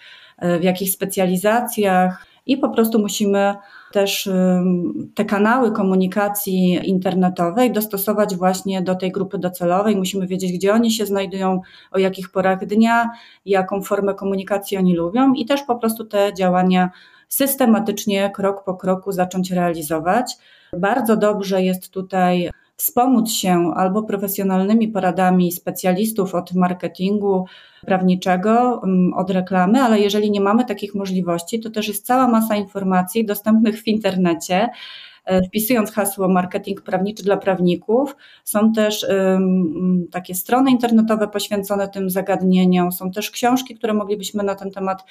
w 0.60 0.64
jakich 0.64 0.92
specjalizacjach 0.92 2.26
i 2.46 2.58
po 2.58 2.70
prostu 2.70 3.00
musimy 3.00 3.56
też 3.92 4.30
te 5.16 5.26
kanały 5.26 5.72
komunikacji 5.72 6.90
internetowej 6.90 7.72
dostosować 7.72 8.36
właśnie 8.36 8.82
do 8.82 8.96
tej 8.96 9.12
grupy 9.12 9.38
docelowej. 9.38 9.96
Musimy 9.96 10.28
wiedzieć, 10.28 10.54
gdzie 10.54 10.74
oni 10.74 10.92
się 10.92 11.06
znajdują, 11.06 11.62
o 11.92 12.00
jakich 12.00 12.32
porach 12.32 12.66
dnia, 12.66 13.10
jaką 13.46 13.82
formę 13.82 14.14
komunikacji 14.14 14.78
oni 14.78 14.96
lubią 14.96 15.34
i 15.34 15.46
też 15.46 15.62
po 15.64 15.76
prostu 15.76 16.06
te 16.06 16.34
działania 16.34 16.90
systematycznie, 17.28 18.30
krok 18.30 18.64
po 18.64 18.74
kroku 18.74 19.12
zacząć 19.12 19.52
realizować. 19.52 20.38
Bardzo 20.78 21.18
dobrze 21.18 21.64
jest 21.64 21.90
tutaj 21.90 22.50
wspomóc 22.76 23.32
się 23.32 23.74
albo 23.76 24.04
profesjonalnymi 24.04 24.88
poradami 24.88 25.52
specjalistów 25.52 26.36
od 26.36 26.54
marketingu 26.54 27.46
prawniczego, 27.86 28.82
mm, 28.84 29.14
od 29.14 29.30
reklamy, 29.30 29.82
ale 29.82 30.00
jeżeli 30.00 30.32
nie 30.32 30.42
mamy 30.42 30.66
takich 30.66 30.96
możliwości, 30.96 31.60
to 31.60 31.70
też 31.70 31.88
jest 31.88 32.06
cała 32.06 32.28
masa 32.28 32.56
informacji 32.56 33.26
dostępnych 33.26 33.82
w 33.82 33.88
internecie. 33.88 34.70
E, 35.26 35.42
wpisując 35.42 35.92
hasło 35.92 36.28
marketing 36.28 36.82
prawniczy 36.82 37.24
dla 37.24 37.38
prawników, 37.38 38.16
są 38.44 38.74
też 38.74 39.06
um, 39.10 40.08
takie 40.12 40.36
strony 40.36 40.72
internetowe 40.72 41.28
poświęcone 41.28 41.88
tym 41.88 42.10
zagadnieniom, 42.10 42.92
są 42.92 43.12
też 43.12 43.32
książki, 43.32 43.76
które 43.76 43.94
moglibyśmy 43.94 44.44
na 44.44 44.56
ten 44.56 44.72
temat 44.72 45.04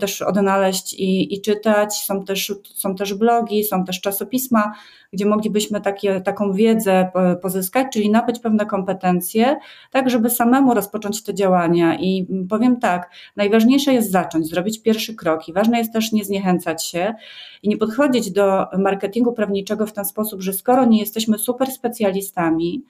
też 0.00 0.22
odnaleźć 0.22 0.94
i, 0.94 1.34
i 1.34 1.40
czytać. 1.40 1.94
Są 1.94 2.24
też, 2.24 2.52
są 2.74 2.94
też 2.94 3.14
blogi, 3.14 3.64
są 3.64 3.84
też 3.84 4.00
czasopisma, 4.00 4.72
gdzie 5.12 5.26
moglibyśmy 5.26 5.80
takie, 5.80 6.20
taką 6.20 6.52
wiedzę 6.52 7.10
pozyskać, 7.42 7.86
czyli 7.92 8.10
nabyć 8.10 8.38
pewne 8.38 8.66
kompetencje, 8.66 9.56
tak 9.90 10.10
żeby 10.10 10.30
samemu 10.30 10.74
rozpocząć 10.74 11.22
te 11.22 11.34
działania. 11.34 11.98
I 12.00 12.26
powiem 12.48 12.76
tak, 12.76 13.10
najważniejsze 13.36 13.94
jest 13.94 14.10
zacząć, 14.10 14.48
zrobić 14.48 14.82
pierwszy 14.82 15.14
krok 15.14 15.48
i 15.48 15.52
ważne 15.52 15.78
jest 15.78 15.92
też 15.92 16.12
nie 16.12 16.24
zniechęcać 16.24 16.84
się 16.84 17.14
i 17.62 17.68
nie 17.68 17.76
podchodzić 17.76 18.30
do 18.30 18.66
marketingu 18.78 19.32
prawniczego 19.32 19.86
w 19.86 19.92
ten 19.92 20.04
sposób, 20.04 20.42
że 20.42 20.52
skoro 20.52 20.84
nie 20.84 21.00
jesteśmy 21.00 21.38
super 21.38 21.70
specjalistami, 21.70 22.28
E, 22.68 22.82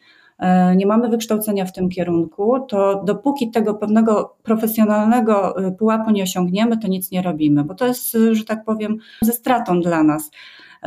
nie 0.76 0.86
mamy 0.86 1.08
wykształcenia 1.08 1.64
w 1.64 1.72
tym 1.72 1.88
kierunku, 1.88 2.60
to 2.68 3.02
dopóki 3.04 3.50
tego 3.50 3.74
pewnego 3.74 4.36
profesjonalnego 4.42 5.66
e, 5.66 5.72
pułapu 5.72 6.10
nie 6.10 6.22
osiągniemy, 6.22 6.78
to 6.78 6.88
nic 6.88 7.10
nie 7.10 7.22
robimy, 7.22 7.64
bo 7.64 7.74
to 7.74 7.86
jest, 7.86 8.14
e, 8.14 8.34
że 8.34 8.44
tak 8.44 8.64
powiem, 8.64 8.98
ze 9.22 9.32
stratą 9.32 9.80
dla 9.80 10.02
nas. 10.02 10.30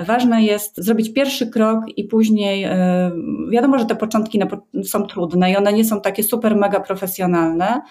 Ważne 0.06 0.44
jest 0.44 0.78
zrobić 0.78 1.14
pierwszy 1.14 1.48
krok 1.48 1.80
i 1.98 2.04
później, 2.04 2.68
wiadomo, 3.52 3.80
że 3.80 3.86
te 3.86 3.96
początki 3.96 4.40
są 4.84 5.04
trudne 5.04 5.52
i 5.52 5.58
one 5.58 5.74
nie 5.74 5.86
są 5.86 6.02
takie 6.02 6.24
super 6.24 6.56
mega 6.56 6.80
profesjonalne, 6.80 7.82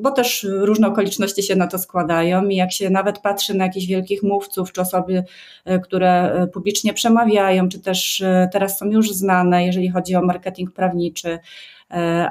bo 0.00 0.10
też 0.10 0.46
różne 0.50 0.88
okoliczności 0.88 1.42
się 1.42 1.56
na 1.56 1.66
to 1.66 1.78
składają 1.78 2.48
i 2.48 2.56
jak 2.56 2.72
się 2.72 2.90
nawet 2.90 3.18
patrzy 3.18 3.54
na 3.54 3.64
jakichś 3.64 3.86
wielkich 3.86 4.22
mówców, 4.22 4.72
czy 4.72 4.80
osoby, 4.80 5.24
e, 5.64 5.78
które 5.78 6.32
e, 6.32 6.46
publicznie 6.46 6.94
przemawiają, 6.94 7.68
czy 7.68 7.80
też 7.80 8.20
e, 8.20 8.48
teraz 8.52 8.78
są 8.78 8.86
już 8.86 9.12
znane, 9.12 9.66
jeżeli 9.66 9.88
chodzi 9.88 10.16
o 10.16 10.22
marketing 10.22 10.72
prawniczy, 10.72 11.38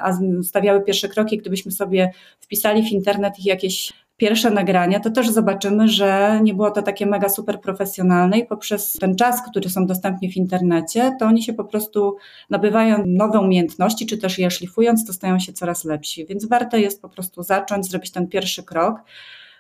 a 0.02 0.12
stawiały 0.44 0.84
pierwsze 0.84 1.10
kroki, 1.10 1.38
gdybyśmy 1.38 1.72
sobie 1.72 2.12
wpisali 2.40 2.84
w 2.84 2.92
internet 2.92 3.40
ich 3.40 3.46
jakieś 3.46 3.94
pierwsze 4.18 4.52
nagrania, 4.52 5.00
to 5.00 5.10
też 5.12 5.30
zobaczymy, 5.30 5.88
że 5.88 6.40
nie 6.44 6.54
było 6.54 6.72
to 6.72 6.82
takie 6.82 7.06
mega 7.06 7.30
super 7.30 7.62
profesjonalne 7.62 8.40
i 8.40 8.46
poprzez 8.46 8.94
ten 8.94 9.16
czas, 9.16 9.42
który 9.50 9.70
są 9.70 9.86
dostępni 9.86 10.32
w 10.32 10.38
internecie, 10.38 11.16
to 11.20 11.26
oni 11.26 11.44
się 11.44 11.54
po 11.54 11.64
prostu 11.64 12.18
nabywają 12.50 13.04
nowe 13.06 13.40
umiejętności, 13.40 14.06
czy 14.06 14.18
też 14.18 14.40
je 14.40 14.52
szlifując, 14.52 15.08
to 15.08 15.14
stają 15.14 15.40
się 15.40 15.54
coraz 15.54 15.86
lepsi. 15.86 16.26
Więc 16.26 16.46
warto 16.46 16.78
jest 16.78 17.02
po 17.02 17.10
prostu 17.10 17.44
zacząć, 17.44 17.90
zrobić 17.90 18.12
ten 18.12 18.28
pierwszy 18.28 18.64
krok. 18.64 18.96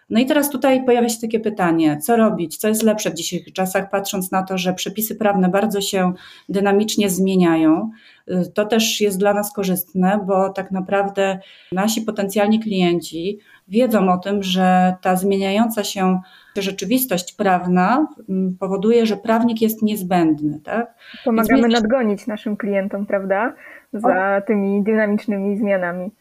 No 0.10 0.20
i 0.20 0.26
teraz 0.26 0.50
tutaj 0.50 0.86
pojawia 0.86 1.10
się 1.10 1.22
takie 1.22 1.40
pytanie, 1.40 1.98
co 1.98 2.16
robić, 2.16 2.58
co 2.58 2.68
jest 2.68 2.84
lepsze 2.84 3.10
w 3.10 3.14
dzisiejszych 3.14 3.54
czasach, 3.54 3.90
patrząc 3.90 4.32
na 4.32 4.44
to, 4.44 4.58
że 4.58 4.74
przepisy 4.74 5.16
prawne 5.16 5.50
bardzo 5.50 5.82
się 5.82 6.14
dynamicznie 6.50 7.10
zmieniają. 7.10 7.90
To 8.54 8.66
też 8.66 9.02
jest 9.02 9.20
dla 9.20 9.34
nas 9.34 9.54
korzystne, 9.54 10.20
bo 10.26 10.50
tak 10.50 10.72
naprawdę 10.72 11.40
nasi 11.72 12.02
potencjalni 12.02 12.60
klienci 12.60 13.40
wiedzą 13.68 14.12
o 14.12 14.18
tym, 14.18 14.44
że 14.44 14.96
ta 15.02 15.16
zmieniająca 15.16 15.84
się 15.84 16.22
rzeczywistość 16.58 17.34
prawna 17.34 18.08
mm, 18.30 18.58
powoduje, 18.60 19.06
że 19.06 19.18
prawnik 19.18 19.62
jest 19.62 19.82
niezbędny. 19.82 20.60
Tak? 20.64 20.94
Pomagamy 21.26 21.68
nadgonić 21.68 22.28
naszym 22.28 22.58
klientom, 22.58 23.06
prawda? 23.06 23.54
Za 23.94 24.42
tymi 24.48 24.84
dynamicznymi 24.84 25.58
zmianami. 25.58 26.12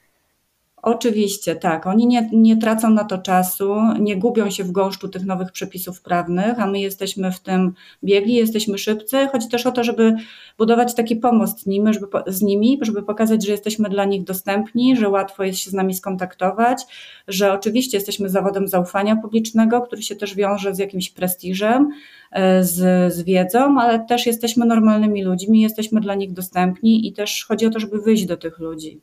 Oczywiście, 0.87 1.57
tak. 1.57 1.87
Oni 1.87 2.07
nie, 2.07 2.31
nie 2.33 2.57
tracą 2.57 2.91
na 2.91 3.05
to 3.05 3.19
czasu, 3.19 3.75
nie 4.01 4.17
gubią 4.17 4.51
się 4.51 4.65
w 4.65 4.73
gąszczu 4.73 5.09
tych 5.09 5.25
nowych 5.25 5.53
przepisów 5.53 6.03
prawnych, 6.03 6.61
a 6.61 6.67
my 6.67 6.81
jesteśmy 6.81 7.33
w 7.33 7.41
tym 7.41 7.73
biegli, 8.05 8.35
jesteśmy 8.35 8.79
szybcy. 8.79 9.29
Chodzi 9.33 9.49
też 9.49 9.67
o 9.67 9.73
to, 9.73 9.85
żeby 9.85 10.15
budować 10.59 10.95
taki 10.95 11.17
pomost 11.17 11.67
nimi, 11.67 11.95
żeby, 11.95 12.07
z 12.27 12.43
nimi, 12.43 12.79
żeby 12.83 13.03
pokazać, 13.03 13.47
że 13.47 13.53
jesteśmy 13.53 13.89
dla 13.89 14.05
nich 14.05 14.25
dostępni, 14.25 14.97
że 14.97 15.09
łatwo 15.09 15.45
jest 15.45 15.59
się 15.59 15.71
z 15.71 15.75
nami 15.75 15.95
skontaktować, 15.95 16.83
że 17.29 17.53
oczywiście 17.53 17.97
jesteśmy 17.97 18.29
zawodem 18.29 18.69
zaufania 18.69 19.17
publicznego, 19.17 19.81
który 19.81 20.03
się 20.03 20.17
też 20.17 20.35
wiąże 20.35 20.75
z 20.75 20.79
jakimś 20.79 21.11
prestiżem, 21.11 21.91
e, 22.33 22.65
z, 22.65 23.13
z 23.15 23.23
wiedzą, 23.23 23.81
ale 23.81 24.07
też 24.07 24.27
jesteśmy 24.27 24.67
normalnymi 24.67 25.25
ludźmi, 25.25 25.61
jesteśmy 25.61 26.01
dla 26.01 26.15
nich 26.15 26.33
dostępni 26.33 27.09
i 27.09 27.13
też 27.13 27.45
chodzi 27.49 27.67
o 27.67 27.71
to, 27.71 27.81
żeby 27.81 28.01
wyjść 28.01 28.27
do 28.27 28.37
tych 28.37 28.59
ludzi. 28.59 29.01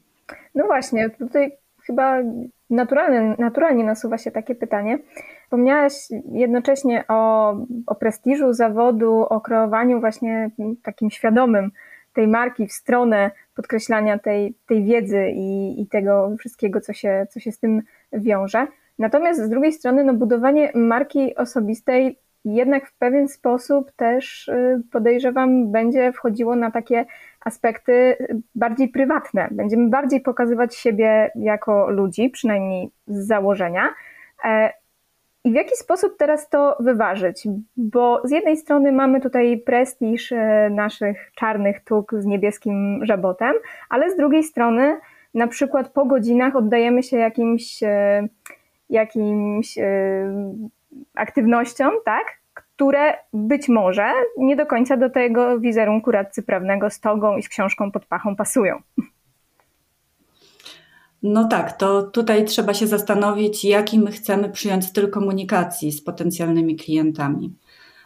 No 0.56 0.66
właśnie, 0.66 1.10
tutaj 1.10 1.63
chyba 1.86 2.18
naturalnie, 2.70 3.36
naturalnie 3.40 3.84
nasuwa 3.84 4.18
się 4.18 4.32
takie 4.32 4.56
pytanie. 4.56 5.00
Wspomniałaś 5.44 5.94
jednocześnie 6.32 7.04
o, 7.08 7.56
o 7.88 7.96
prestiżu 7.96 8.54
zawodu, 8.54 9.20
o 9.30 9.42
kreowaniu 9.42 10.00
właśnie 10.00 10.50
takim 10.84 11.12
świadomym 11.12 11.72
tej 12.14 12.28
marki 12.28 12.68
w 12.68 12.74
stronę 12.74 13.32
podkreślania 13.56 14.20
tej, 14.20 14.56
tej 14.68 14.84
wiedzy 14.84 15.28
i, 15.36 15.82
i 15.82 15.88
tego 15.88 16.36
wszystkiego, 16.40 16.82
co 16.82 16.94
się, 16.94 17.28
co 17.30 17.40
się 17.40 17.52
z 17.52 17.60
tym 17.60 17.82
wiąże. 18.14 18.68
Natomiast 19.00 19.42
z 19.42 19.50
drugiej 19.50 19.74
strony, 19.74 20.04
no, 20.04 20.14
budowanie 20.14 20.72
marki 20.76 21.36
osobistej 21.36 22.20
jednak 22.46 22.88
w 22.88 22.98
pewien 22.98 23.28
sposób 23.28 23.92
też 23.92 24.48
y, 24.48 24.82
podejrzewam 24.92 25.72
będzie 25.72 26.12
wchodziło 26.12 26.56
na 26.56 26.72
takie 26.72 27.06
aspekty 27.46 28.18
bardziej 28.56 28.90
prywatne. 28.90 29.48
Będziemy 29.52 29.90
bardziej 29.90 30.22
pokazywać 30.22 30.76
siebie 30.76 31.32
jako 31.36 31.90
ludzi, 31.90 32.30
przynajmniej 32.30 32.90
z 33.08 33.28
założenia. 33.28 33.90
E, 34.44 34.74
I 35.44 35.52
w 35.52 35.56
jaki 35.56 35.76
sposób 35.76 36.18
teraz 36.18 36.50
to 36.50 36.78
wyważyć? 36.80 37.48
Bo 37.78 38.22
z 38.24 38.32
jednej 38.32 38.58
strony 38.58 38.92
mamy 38.92 39.22
tutaj 39.22 39.58
prestiż 39.58 40.32
e, 40.32 40.70
naszych 40.72 41.32
czarnych 41.36 41.84
tuk 41.84 42.12
z 42.18 42.26
niebieskim 42.26 43.00
żabotem, 43.06 43.54
ale 43.90 44.12
z 44.12 44.18
drugiej 44.18 44.44
strony 44.44 45.00
na 45.34 45.48
przykład 45.48 45.90
po 45.90 46.06
godzinach 46.06 46.56
oddajemy 46.56 47.04
się 47.04 47.18
jakimś, 47.18 47.84
e, 47.84 48.28
jakimś 48.90 49.78
aktywnościom, 51.16 51.92
tak? 52.06 52.43
Które 52.76 53.14
być 53.34 53.70
może 53.70 54.12
nie 54.38 54.56
do 54.56 54.66
końca 54.66 54.98
do 54.98 55.10
tego 55.10 55.60
wizerunku 55.60 56.12
radcy 56.12 56.44
prawnego 56.44 56.90
z 56.90 57.00
togą 57.00 57.38
i 57.38 57.44
z 57.44 57.50
książką 57.50 57.92
pod 57.92 58.06
pachą 58.06 58.36
pasują. 58.36 58.82
No 61.24 61.48
tak, 61.48 61.78
to 61.78 62.04
tutaj 62.04 62.46
trzeba 62.46 62.74
się 62.74 62.88
zastanowić, 62.88 63.66
jaki 63.66 64.00
my 64.00 64.12
chcemy 64.12 64.50
przyjąć 64.50 64.86
styl 64.86 65.10
komunikacji 65.10 65.92
z 65.92 66.04
potencjalnymi 66.04 66.76
klientami. 66.76 67.56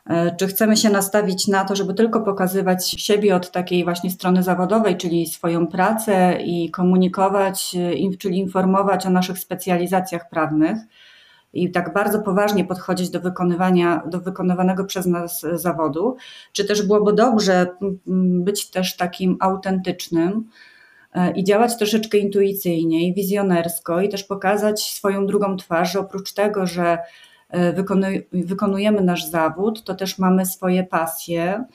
E, 0.06 0.36
czy 0.36 0.48
chcemy 0.48 0.78
się 0.78 0.90
nastawić 0.90 1.48
na 1.48 1.66
to, 1.66 1.76
żeby 1.76 1.94
tylko 1.94 2.22
pokazywać 2.22 2.92
siebie 3.02 3.36
od 3.36 3.52
takiej 3.52 3.84
właśnie 3.84 4.12
strony 4.12 4.44
zawodowej, 4.44 4.98
czyli 4.98 5.28
swoją 5.28 5.68
pracę 5.68 6.38
i 6.46 6.72
komunikować, 6.72 7.76
czyli 8.20 8.38
informować 8.40 9.06
o 9.06 9.10
naszych 9.10 9.40
specjalizacjach 9.40 10.30
prawnych, 10.30 10.78
i 11.64 11.72
tak 11.72 11.94
bardzo 11.94 12.20
poważnie 12.20 12.66
podchodzić 12.66 13.10
do 13.10 13.20
wykonywania, 13.20 14.04
do 14.08 14.20
wykonywanego 14.20 14.86
przez 14.86 15.06
nas 15.06 15.46
zawodu, 15.54 16.18
czy 16.52 16.66
też 16.66 16.82
byłoby 16.82 17.14
dobrze 17.14 17.68
być 18.44 18.70
też 18.70 18.96
takim 18.96 19.38
autentycznym 19.40 20.50
e, 21.14 21.32
i 21.32 21.44
działać 21.44 21.78
troszeczkę 21.78 22.18
intuicyjnie 22.18 23.08
i 23.08 23.14
wizjonersko 23.14 24.02
i 24.02 24.10
też 24.10 24.24
pokazać 24.24 24.84
swoją 24.84 25.28
drugą 25.28 25.58
twarz, 25.58 25.92
że 25.92 26.00
oprócz 26.00 26.34
tego, 26.34 26.68
że 26.68 26.98
e, 27.50 27.84
wykonujemy 28.34 29.02
nasz 29.02 29.26
zawód, 29.26 29.84
to 29.84 29.96
też 29.96 30.20
mamy 30.20 30.46
swoje 30.46 30.84
pasje, 30.84 31.66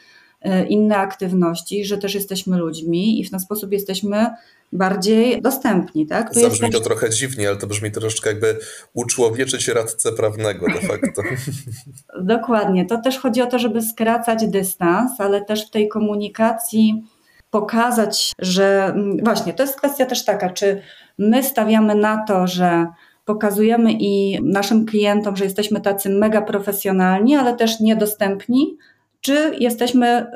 inne 0.69 0.97
aktywności, 0.97 1.85
że 1.85 1.99
też 1.99 2.15
jesteśmy 2.15 2.57
ludźmi 2.57 3.21
i 3.21 3.25
w 3.25 3.31
ten 3.31 3.41
sposób 3.41 3.73
jesteśmy 3.73 4.27
bardziej 4.73 5.43
dostępni. 5.43 6.07
Tak? 6.07 6.35
To 6.35 6.41
Zabrzmi 6.41 6.67
jest... 6.67 6.79
to 6.79 6.85
trochę 6.85 7.11
dziwnie, 7.11 7.49
ale 7.49 7.57
to 7.57 7.67
brzmi 7.67 7.91
troszeczkę 7.91 8.31
jakby 8.31 8.59
uczłowieczyć 8.93 9.69
radcę 9.69 10.13
prawnego 10.13 10.67
de 10.67 10.81
facto. 10.81 11.23
Dokładnie. 12.35 12.87
To 12.87 13.01
też 13.01 13.19
chodzi 13.19 13.43
o 13.43 13.47
to, 13.47 13.59
żeby 13.59 13.83
skracać 13.83 14.47
dystans, 14.47 15.13
ale 15.19 15.45
też 15.45 15.67
w 15.67 15.71
tej 15.71 15.89
komunikacji 15.89 17.05
pokazać, 17.51 18.33
że 18.39 18.85
mm, 18.85 19.25
właśnie 19.25 19.53
to 19.53 19.63
jest 19.63 19.77
kwestia 19.77 20.07
też 20.07 20.25
taka, 20.25 20.51
czy 20.51 20.83
my 21.19 21.43
stawiamy 21.43 21.95
na 21.95 22.25
to, 22.25 22.47
że 22.47 22.87
pokazujemy 23.25 23.93
i 23.93 24.39
naszym 24.43 24.87
klientom, 24.87 25.37
że 25.37 25.45
jesteśmy 25.45 25.81
tacy 25.81 26.09
mega 26.09 26.43
profesjonalni, 26.43 27.37
ale 27.37 27.57
też 27.57 27.81
niedostępni, 27.81 28.77
czy 29.23 29.57
jesteśmy 29.59 30.21
y, 30.21 30.27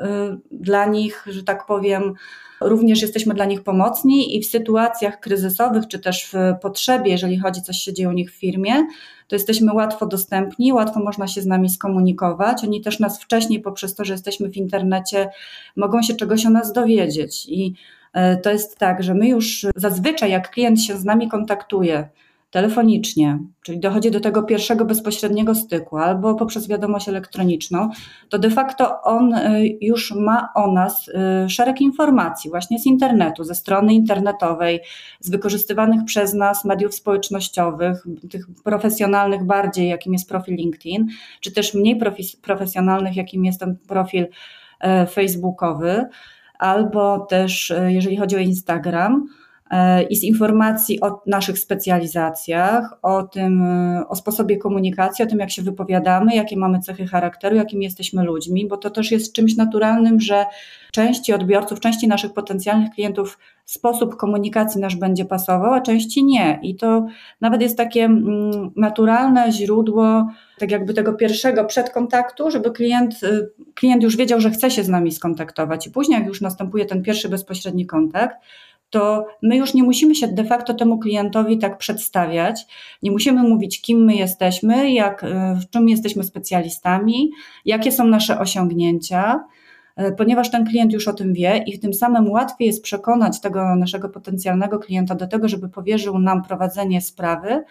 dla 0.51 0.85
nich, 0.85 1.25
że 1.27 1.43
tak 1.43 1.65
powiem, 1.65 2.13
Również 2.61 3.01
jesteśmy 3.01 3.33
dla 3.33 3.45
nich 3.45 3.63
pomocni 3.63 4.37
i 4.37 4.41
w 4.41 4.45
sytuacjach 4.45 5.19
kryzysowych, 5.19 5.87
czy 5.87 5.99
też 5.99 6.29
w 6.33 6.33
potrzebie, 6.61 7.11
jeżeli 7.11 7.39
chodzi 7.39 7.61
coś 7.61 7.77
się 7.77 7.93
dzieje 7.93 8.09
u 8.09 8.11
nich 8.11 8.31
w 8.31 8.35
firmie, 8.35 8.73
to 9.27 9.35
jesteśmy 9.35 9.73
łatwo 9.73 10.05
dostępni, 10.05 10.73
łatwo 10.73 10.99
można 10.99 11.27
się 11.27 11.41
z 11.41 11.45
nami 11.45 11.69
skomunikować. 11.69 12.63
Oni 12.63 12.81
też 12.81 12.99
nas 12.99 13.21
wcześniej, 13.21 13.59
poprzez 13.59 13.95
to, 13.95 14.05
że 14.05 14.13
jesteśmy 14.13 14.49
w 14.49 14.57
internecie, 14.57 15.29
mogą 15.75 16.01
się 16.01 16.15
czegoś 16.15 16.45
o 16.45 16.49
nas 16.49 16.73
dowiedzieć. 16.73 17.45
I 17.49 17.73
e, 18.13 18.37
to 18.37 18.51
jest 18.51 18.77
tak, 18.77 19.03
że 19.03 19.13
my 19.13 19.27
już 19.27 19.65
zazwyczaj, 19.75 20.31
jak 20.31 20.51
klient 20.51 20.81
się 20.81 20.97
z 20.97 21.05
nami 21.05 21.29
kontaktuje, 21.29 22.09
telefonicznie, 22.49 23.39
czyli 23.61 23.79
dochodzi 23.79 24.11
do 24.11 24.19
tego 24.19 24.43
pierwszego 24.43 24.85
bezpośredniego 24.85 25.55
styku, 25.55 25.97
albo 25.97 26.35
poprzez 26.35 26.67
wiadomość 26.67 27.09
elektroniczną, 27.09 27.89
to 28.29 28.39
de 28.39 28.49
facto 28.49 29.01
on 29.01 29.33
y, 29.33 29.77
już 29.81 30.11
ma 30.11 30.49
o 30.55 30.71
nas 30.71 31.07
y, 31.07 31.49
szereg 31.49 31.81
informacji 31.81 32.49
właśnie 32.49 32.79
z 32.79 32.85
internetu, 32.85 33.43
ze 33.43 33.55
strony 33.55 33.93
internetowej, 33.93 34.79
z 35.19 35.29
wykorzystywanych 35.29 36.05
przez 36.05 36.33
nas 36.33 36.65
mediów 36.65 36.95
społecznościowych, 36.95 38.03
tych 38.31 38.45
profesjonalnych 38.63 39.43
bardziej, 39.43 39.89
jakim 39.89 40.13
jest 40.13 40.29
profil 40.29 40.55
LinkedIn, 40.55 41.07
czy 41.41 41.51
też 41.51 41.73
mniej 41.73 41.99
profesjonalnych, 42.41 43.15
jakim 43.15 43.45
jest 43.45 43.59
ten 43.59 43.77
profil 43.87 44.27
e, 44.79 45.07
facebookowy, 45.07 46.05
albo 46.59 47.19
też 47.19 47.73
jeżeli 47.87 48.17
chodzi 48.17 48.35
o 48.35 48.39
Instagram, 48.39 49.27
i 50.09 50.15
z 50.15 50.23
informacji 50.23 51.01
o 51.01 51.21
naszych 51.25 51.59
specjalizacjach, 51.59 52.93
o 53.01 53.23
tym, 53.23 53.61
e, 53.61 54.07
o 54.07 54.15
sposobie 54.15 54.57
komunikacji, 54.57 55.25
o 55.25 55.27
tym, 55.27 55.39
jak 55.39 55.51
się 55.51 55.61
wypowiadamy, 55.61 56.35
jakie 56.35 56.57
mamy 56.57 56.79
cechy 56.79 57.07
charakteru, 57.07 57.55
jakimi 57.55 57.85
jesteśmy 57.85 58.23
ludźmi, 58.23 58.67
bo 58.67 58.77
to 58.77 58.89
też 58.89 59.11
jest 59.11 59.33
czymś 59.33 59.55
naturalnym, 59.55 60.19
że 60.19 60.45
części 60.91 61.33
odbiorców, 61.33 61.79
części 61.79 62.07
naszych 62.07 62.33
potencjalnych 62.33 62.89
klientów 62.89 63.39
sposób 63.65 64.15
komunikacji 64.15 64.81
nasz 64.81 64.95
będzie 64.95 65.25
pasował, 65.25 65.73
a 65.73 65.81
części 65.81 66.23
nie. 66.23 66.59
I 66.63 66.75
to 66.75 67.05
nawet 67.41 67.61
jest 67.61 67.77
takie 67.77 68.03
mm, 68.05 68.71
naturalne 68.75 69.51
źródło 69.51 70.27
tak 70.59 70.71
jakby 70.71 70.93
tego 70.93 71.13
pierwszego 71.13 71.65
przedkontaktu, 71.65 72.51
żeby 72.51 72.71
klient, 72.71 73.23
y, 73.23 73.49
klient 73.75 74.03
już 74.03 74.17
wiedział, 74.17 74.41
że 74.41 74.51
chce 74.51 74.71
się 74.71 74.83
z 74.83 74.89
nami 74.89 75.11
skontaktować. 75.11 75.87
I 75.87 75.91
później, 75.91 76.19
jak 76.19 76.27
już 76.27 76.41
następuje 76.41 76.85
ten 76.85 77.03
pierwszy 77.03 77.29
bezpośredni 77.29 77.85
kontakt, 77.85 78.37
to 78.89 79.25
my 79.41 79.57
już 79.57 79.73
nie 79.73 79.83
musimy 79.83 80.15
się 80.15 80.27
de 80.27 80.45
facto 80.45 80.73
temu 80.73 80.99
klientowi 80.99 81.57
tak 81.57 81.77
przedstawiać. 81.77 82.65
Nie 83.03 83.11
musimy 83.11 83.43
mówić, 83.43 83.81
kim 83.81 84.05
my 84.05 84.15
jesteśmy, 84.15 84.91
jak, 84.91 85.25
w 85.61 85.69
czym 85.69 85.89
jesteśmy 85.89 86.23
specjalistami, 86.23 87.31
jakie 87.65 87.91
są 87.91 88.07
nasze 88.07 88.39
osiągnięcia. 88.39 89.39
E, 89.97 90.11
ponieważ 90.11 90.51
ten 90.51 90.65
klient 90.65 90.93
już 90.93 91.07
o 91.07 91.13
tym 91.13 91.33
wie 91.33 91.63
i 91.67 91.79
tym 91.79 91.93
samym 91.93 92.31
łatwiej 92.31 92.67
jest 92.67 92.83
przekonać 92.83 93.41
tego 93.41 93.75
naszego 93.75 94.09
potencjalnego 94.09 94.79
klienta 94.79 95.15
do 95.15 95.27
tego, 95.27 95.47
żeby 95.47 95.69
powierzył 95.69 96.19
nam 96.19 96.43
prowadzenie 96.43 97.01
sprawy, 97.01 97.63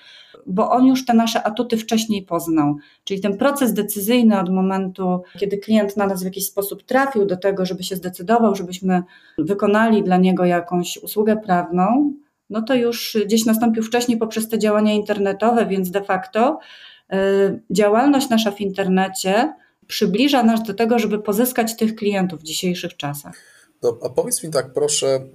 bo 0.46 0.70
on 0.70 0.86
już 0.86 1.04
te 1.04 1.14
nasze 1.14 1.42
atuty 1.42 1.76
wcześniej 1.76 2.22
poznał. 2.22 2.76
Czyli 3.04 3.20
ten 3.20 3.36
proces 3.36 3.72
decyzyjny 3.72 4.40
od 4.40 4.50
momentu, 4.50 5.22
kiedy 5.38 5.58
klient 5.58 5.96
na 5.96 6.06
nas 6.06 6.22
w 6.22 6.24
jakiś 6.24 6.46
sposób 6.46 6.82
trafił 6.82 7.26
do 7.26 7.36
tego, 7.36 7.66
żeby 7.66 7.82
się 7.82 7.96
zdecydował, 7.96 8.54
żebyśmy 8.54 9.02
wykonali 9.38 10.02
dla 10.02 10.16
niego 10.16 10.44
jakąś 10.44 10.96
usługę 10.96 11.36
prawną, 11.36 12.12
no 12.50 12.62
to 12.62 12.74
już 12.74 13.18
gdzieś 13.26 13.44
nastąpił 13.44 13.82
wcześniej 13.82 14.18
poprzez 14.18 14.48
te 14.48 14.58
działania 14.58 14.92
internetowe, 14.92 15.66
więc 15.66 15.90
de 15.90 16.04
facto 16.04 16.58
yy, 17.10 17.18
działalność 17.70 18.28
nasza 18.28 18.50
w 18.50 18.60
internecie 18.60 19.52
przybliża 19.88 20.42
nas 20.42 20.62
do 20.62 20.74
tego, 20.74 20.98
żeby 20.98 21.18
pozyskać 21.18 21.76
tych 21.76 21.94
klientów 21.94 22.40
w 22.40 22.42
dzisiejszych 22.42 22.96
czasach. 22.96 23.34
No, 23.82 23.98
a 24.02 24.08
powiedz 24.08 24.42
mi 24.42 24.50
tak, 24.50 24.72
proszę, 24.72 25.26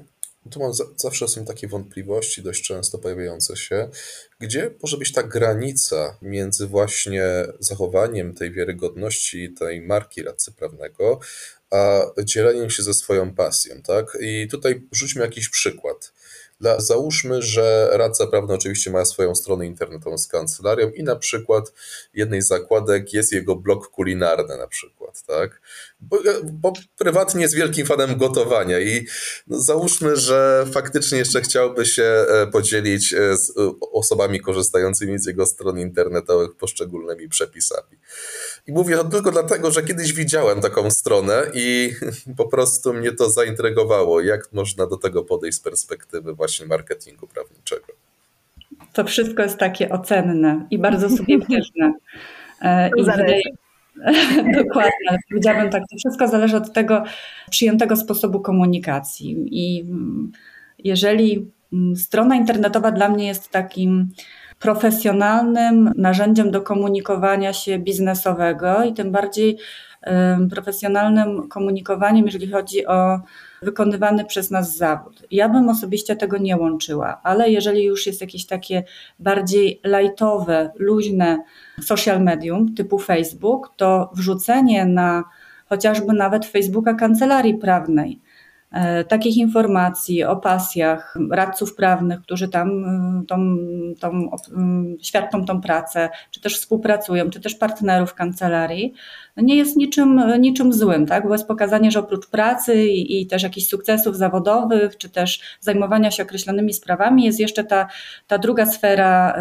tu 0.52 0.60
mam 0.60 0.72
zawsze 0.96 1.28
są 1.28 1.46
takie 1.46 1.68
wątpliwości, 1.68 2.42
dość 2.42 2.64
często 2.64 2.98
pojawiające 2.98 3.58
się, 3.58 3.90
gdzie 4.40 4.72
może 4.82 4.98
być 4.98 5.12
ta 5.12 5.24
granica 5.24 6.18
między 6.22 6.68
właśnie 6.68 7.24
zachowaniem 7.60 8.34
tej 8.34 8.52
wiarygodności 8.52 9.54
tej 9.60 9.82
marki 9.82 10.24
radcy 10.24 10.52
prawnego, 10.52 11.20
a 11.72 12.02
dzieleniem 12.24 12.70
się 12.70 12.84
ze 12.84 12.94
swoją 12.94 13.36
pasją, 13.36 13.82
tak? 13.82 14.18
I 14.22 14.48
tutaj 14.48 14.82
rzućmy 14.92 15.22
jakiś 15.22 15.50
przykład. 15.50 16.14
Dla, 16.62 16.80
załóżmy, 16.80 17.42
że 17.42 17.90
radca 17.92 18.28
prawny 18.28 18.54
oczywiście 18.54 18.92
ma 18.92 19.06
swoją 19.06 19.36
stronę 19.36 19.66
internetową 19.66 20.18
z 20.18 20.28
kancelarią 20.28 20.90
i 20.90 21.04
na 21.04 21.16
przykład 21.16 21.74
jednej 22.14 22.42
z 22.42 22.48
zakładek 22.48 23.14
jest 23.14 23.32
jego 23.32 23.56
blog 23.56 23.88
kulinarny 23.88 24.58
na 24.58 24.68
przykład, 24.68 25.24
tak? 25.24 25.62
Bo, 26.00 26.20
bo 26.44 26.74
prywatnie 26.98 27.42
jest 27.42 27.56
wielkim 27.56 27.86
fanem 27.86 28.18
gotowania 28.18 28.80
i 28.80 29.08
no, 29.48 29.60
załóżmy, 29.60 30.16
że 30.16 30.66
faktycznie 30.74 31.18
jeszcze 31.18 31.42
chciałby 31.42 31.86
się 31.86 32.04
e, 32.04 32.48
podzielić 32.48 33.14
e, 33.14 33.38
z 33.38 33.54
osobami 33.94 34.40
korzystającymi 34.40 35.20
z 35.20 35.26
jego 35.26 35.46
stron 35.46 35.80
internetowych 35.80 36.56
poszczególnymi 36.56 37.30
przepisami. 37.30 37.98
I 38.68 38.72
mówię 38.72 38.98
to 38.98 39.04
tylko 39.04 39.32
dlatego, 39.32 39.72
że 39.72 39.84
kiedyś 39.84 40.14
widziałem 40.14 40.62
taką 40.62 40.92
stronę 40.92 41.44
i 41.54 41.94
po 42.38 42.46
prostu 42.46 42.94
mnie 42.94 43.12
to 43.12 43.30
zaintrygowało, 43.30 44.22
jak 44.22 44.54
można 44.54 44.88
do 44.88 44.98
tego 44.98 45.24
podejść 45.24 45.58
z 45.58 45.62
perspektywy 45.62 46.34
właśnie 46.34 46.66
marketingu 46.66 47.28
prawniczego. 47.28 47.86
To 48.94 49.04
wszystko 49.04 49.44
jest 49.44 49.58
takie 49.58 49.90
ocenne 49.90 50.68
i 50.72 50.80
bardzo 50.80 51.10
subiektywne. 51.10 51.94
E, 52.64 52.90
I 52.98 53.04
wydaje, 53.04 53.42
Dokładnie, 54.64 55.20
powiedziałabym 55.30 55.70
tak, 55.70 55.84
to 55.92 55.98
wszystko 55.98 56.28
zależy 56.28 56.58
od 56.58 56.74
tego 56.74 57.04
przyjętego 57.50 57.96
sposobu 57.96 58.40
komunikacji. 58.40 59.46
I 59.52 59.86
jeżeli 60.80 61.52
strona 61.96 62.36
internetowa 62.36 62.92
dla 62.92 63.10
mnie 63.10 63.28
jest 63.28 63.50
takim 63.50 64.10
profesjonalnym 64.62 65.92
narzędziem 65.96 66.52
do 66.52 66.62
komunikowania 66.62 67.54
się 67.54 67.80
biznesowego 67.80 68.84
i 68.84 68.94
tym 68.94 69.12
bardziej 69.12 69.58
profesjonalnym 70.50 71.48
komunikowaniem, 71.48 72.26
jeżeli 72.26 72.52
chodzi 72.52 72.88
o 72.88 73.20
wykonywany 73.62 74.26
przez 74.26 74.52
nas 74.52 74.78
zawód. 74.78 75.24
Ja 75.32 75.50
bym 75.50 75.70
osobiście 75.70 76.16
tego 76.16 76.38
nie 76.38 76.58
łączyła, 76.58 77.22
ale 77.24 77.50
jeżeli 77.50 77.84
już 77.84 78.08
jest 78.08 78.22
jakieś 78.22 78.46
takie 78.46 78.84
bardziej 79.20 79.82
lightowe, 79.86 80.72
luźne 80.76 81.44
social 81.82 82.24
medium 82.24 82.76
typu 82.76 83.00
Facebook, 83.00 83.74
to 83.78 84.12
wrzucenie 84.14 84.86
na 84.86 85.24
chociażby 85.70 86.14
nawet 86.14 86.46
Facebooka 86.46 86.94
kancelarii 86.94 87.56
prawnej, 87.58 88.20
takich 89.08 89.38
informacji 89.38 90.24
o 90.24 90.36
pasjach 90.36 91.18
radców 91.32 91.76
prawnych, 91.76 92.22
którzy 92.22 92.50
tam 92.50 92.86
e, 92.86 93.26
tą, 93.28 93.58
tą, 94.00 94.30
świadczą 95.02 95.46
tą 95.46 95.62
pracę, 95.62 96.10
czy 96.32 96.42
też 96.42 96.60
współpracują, 96.60 97.30
czy 97.30 97.42
też 97.42 97.56
partnerów 97.56 98.14
kancelarii, 98.14 98.94
nie 99.38 99.56
jest 99.56 99.78
niczym, 99.78 100.22
niczym 100.40 100.74
złym, 100.74 101.06
tak? 101.06 101.28
bo 101.28 101.34
jest 101.34 101.48
pokazanie, 101.48 101.92
że 101.92 102.00
oprócz 102.00 102.28
pracy 102.28 102.86
i, 102.86 103.22
i 103.22 103.28
też 103.28 103.44
jakichś 103.44 103.68
sukcesów 103.68 104.18
zawodowych, 104.18 104.98
czy 104.98 105.10
też 105.10 105.42
zajmowania 105.60 106.12
się 106.12 106.24
określonymi 106.24 106.74
sprawami, 106.74 107.24
jest 107.24 107.40
jeszcze 107.40 107.64
ta, 107.64 107.88
ta 108.28 108.38
druga 108.38 108.66
sfera 108.66 109.34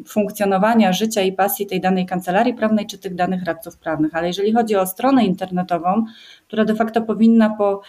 y, 0.00 0.04
funkcjonowania 0.08 0.92
życia 0.92 1.22
i 1.22 1.32
pasji 1.32 1.66
tej 1.66 1.80
danej 1.80 2.06
kancelarii 2.06 2.54
prawnej, 2.54 2.86
czy 2.86 2.98
tych 2.98 3.14
danych 3.14 3.44
radców 3.44 3.78
prawnych. 3.78 4.14
Ale 4.14 4.26
jeżeli 4.26 4.52
chodzi 4.52 4.76
o 4.76 4.86
stronę 4.86 5.24
internetową, 5.24 6.04
która 6.46 6.64
de 6.64 6.74
facto 6.74 7.02
powinna 7.02 7.50
po, 7.58 7.80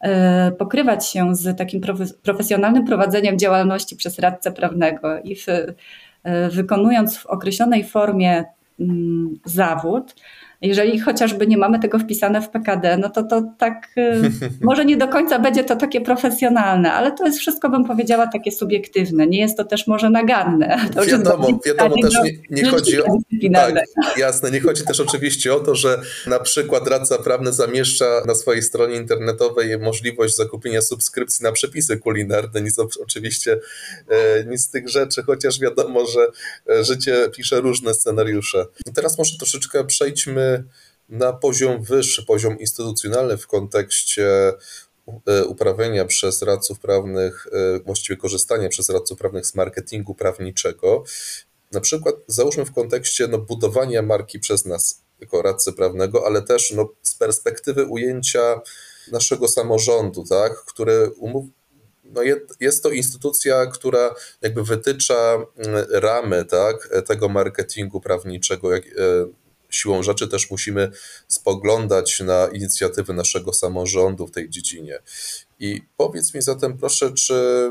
e, 0.00 0.52
pokrywać 0.52 1.08
się 1.08 1.36
z 1.36 1.58
takim 1.58 1.80
profesjonalnym 2.22 2.84
prowadzeniem 2.84 3.38
działalności 3.38 3.96
przez 3.96 4.18
radcę 4.18 4.52
prawnego. 4.52 5.18
I 5.20 5.36
w 5.36 5.46
wykonując 6.50 7.18
w 7.18 7.26
określonej 7.26 7.84
formie 7.84 8.44
mm, 8.80 9.38
zawód, 9.44 10.14
jeżeli 10.62 11.00
chociażby 11.00 11.46
nie 11.46 11.56
mamy 11.56 11.78
tego 11.78 11.98
wpisane 11.98 12.42
w 12.42 12.48
PKD, 12.48 12.96
no 12.96 13.10
to 13.10 13.22
to 13.22 13.42
tak 13.58 13.88
y, 13.98 14.30
może 14.60 14.84
nie 14.84 14.96
do 14.96 15.08
końca 15.08 15.38
będzie 15.38 15.64
to 15.64 15.76
takie 15.76 16.00
profesjonalne, 16.00 16.92
ale 16.92 17.12
to 17.12 17.26
jest 17.26 17.38
wszystko, 17.38 17.70
bym 17.70 17.84
powiedziała, 17.84 18.26
takie 18.26 18.50
subiektywne. 18.50 19.26
Nie 19.26 19.40
jest 19.40 19.56
to 19.56 19.64
też 19.64 19.86
może 19.86 20.10
naganne. 20.10 20.78
To 20.94 21.04
wiadomo, 21.04 21.48
wiadomo 21.66 21.94
też 22.02 22.14
nie, 22.24 22.62
nie 22.62 22.70
chodzi 22.70 23.02
o... 23.02 23.18
Tak, 23.52 23.74
jasne, 24.16 24.50
nie 24.50 24.60
chodzi 24.60 24.84
też 24.84 25.00
oczywiście 25.00 25.54
o 25.54 25.60
to, 25.60 25.74
że 25.74 26.00
na 26.26 26.38
przykład 26.38 26.88
radca 26.88 27.18
prawny 27.18 27.52
zamieszcza 27.52 28.22
na 28.26 28.34
swojej 28.34 28.62
stronie 28.62 28.96
internetowej 28.96 29.78
możliwość 29.78 30.36
zakupienia 30.36 30.82
subskrypcji 30.82 31.44
na 31.44 31.52
przepisy 31.52 31.96
kulinarne, 31.96 32.60
nic 32.60 32.78
oczywiście 32.78 33.58
e, 34.08 34.44
nic 34.44 34.60
z 34.60 34.70
tych 34.70 34.88
rzeczy, 34.88 35.22
chociaż 35.22 35.60
wiadomo, 35.60 36.06
że 36.06 36.26
e, 36.70 36.84
życie 36.84 37.28
pisze 37.36 37.60
różne 37.60 37.94
scenariusze. 37.94 38.66
Teraz 38.94 39.18
może 39.18 39.38
troszeczkę 39.38 39.84
przejdźmy 39.84 40.47
na 41.08 41.32
poziom 41.32 41.82
wyższy, 41.82 42.24
poziom 42.26 42.58
instytucjonalny 42.58 43.36
w 43.36 43.46
kontekście 43.46 44.52
e, 45.26 45.44
uprawiania 45.44 46.04
przez 46.04 46.42
radców 46.42 46.80
prawnych, 46.80 47.46
e, 47.52 47.80
właściwie 47.80 48.16
korzystania 48.16 48.68
przez 48.68 48.88
radców 48.88 49.18
prawnych 49.18 49.46
z 49.46 49.54
marketingu 49.54 50.14
prawniczego. 50.14 51.04
Na 51.72 51.80
przykład 51.80 52.14
załóżmy 52.26 52.64
w 52.64 52.72
kontekście 52.72 53.28
no, 53.28 53.38
budowania 53.38 54.02
marki 54.02 54.38
przez 54.38 54.64
nas 54.64 55.02
jako 55.20 55.42
radcy 55.42 55.72
prawnego, 55.72 56.26
ale 56.26 56.42
też 56.42 56.72
no, 56.72 56.88
z 57.02 57.14
perspektywy 57.14 57.84
ujęcia 57.84 58.60
naszego 59.12 59.48
samorządu, 59.48 60.24
tak, 60.24 60.64
który 60.64 61.10
umów, 61.10 61.44
no 62.04 62.20
jest 62.60 62.82
to 62.82 62.90
instytucja, 62.90 63.66
która 63.66 64.14
jakby 64.42 64.64
wytycza 64.64 65.34
mm, 65.34 65.86
ramy 65.90 66.44
tak, 66.44 66.88
tego 67.06 67.28
marketingu 67.28 68.00
prawniczego, 68.00 68.72
jak, 68.72 68.86
e, 68.86 68.90
siłą 69.70 70.02
rzeczy 70.02 70.28
też 70.28 70.50
musimy 70.50 70.90
spoglądać 71.28 72.20
na 72.20 72.48
inicjatywy 72.52 73.14
naszego 73.14 73.52
samorządu 73.52 74.26
w 74.26 74.30
tej 74.30 74.50
dziedzinie. 74.50 74.98
I 75.58 75.82
powiedz 75.96 76.34
mi 76.34 76.42
zatem, 76.42 76.78
proszę, 76.78 77.12
czy 77.12 77.70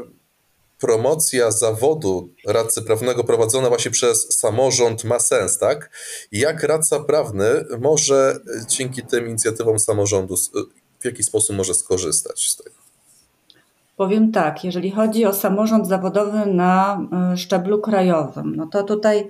promocja 0.80 1.52
zawodu 1.52 2.30
radcy 2.48 2.82
prawnego 2.82 3.24
prowadzona 3.24 3.70
właśnie 3.70 3.92
przez 3.92 4.40
samorząd 4.40 5.04
ma 5.04 5.20
sens, 5.20 5.58
tak? 5.58 5.90
Jak 6.32 6.64
radca 6.64 7.00
prawny 7.00 7.66
może 7.80 8.40
dzięki 8.68 9.02
tym 9.04 9.28
inicjatywom 9.28 9.80
samorządu 9.80 10.36
w 11.00 11.06
jaki 11.06 11.24
sposób 11.24 11.56
może 11.56 11.74
skorzystać 11.74 12.50
z 12.50 12.56
tego? 12.56 12.76
Powiem 13.96 14.32
tak, 14.32 14.64
jeżeli 14.64 14.92
chodzi 14.92 15.26
o 15.26 15.34
samorząd 15.34 15.88
zawodowy 15.88 16.46
na 16.46 17.02
y, 17.34 17.38
szczeblu 17.38 17.82
krajowym, 17.82 18.56
no 18.56 18.68
to 18.68 18.84
tutaj 18.84 19.30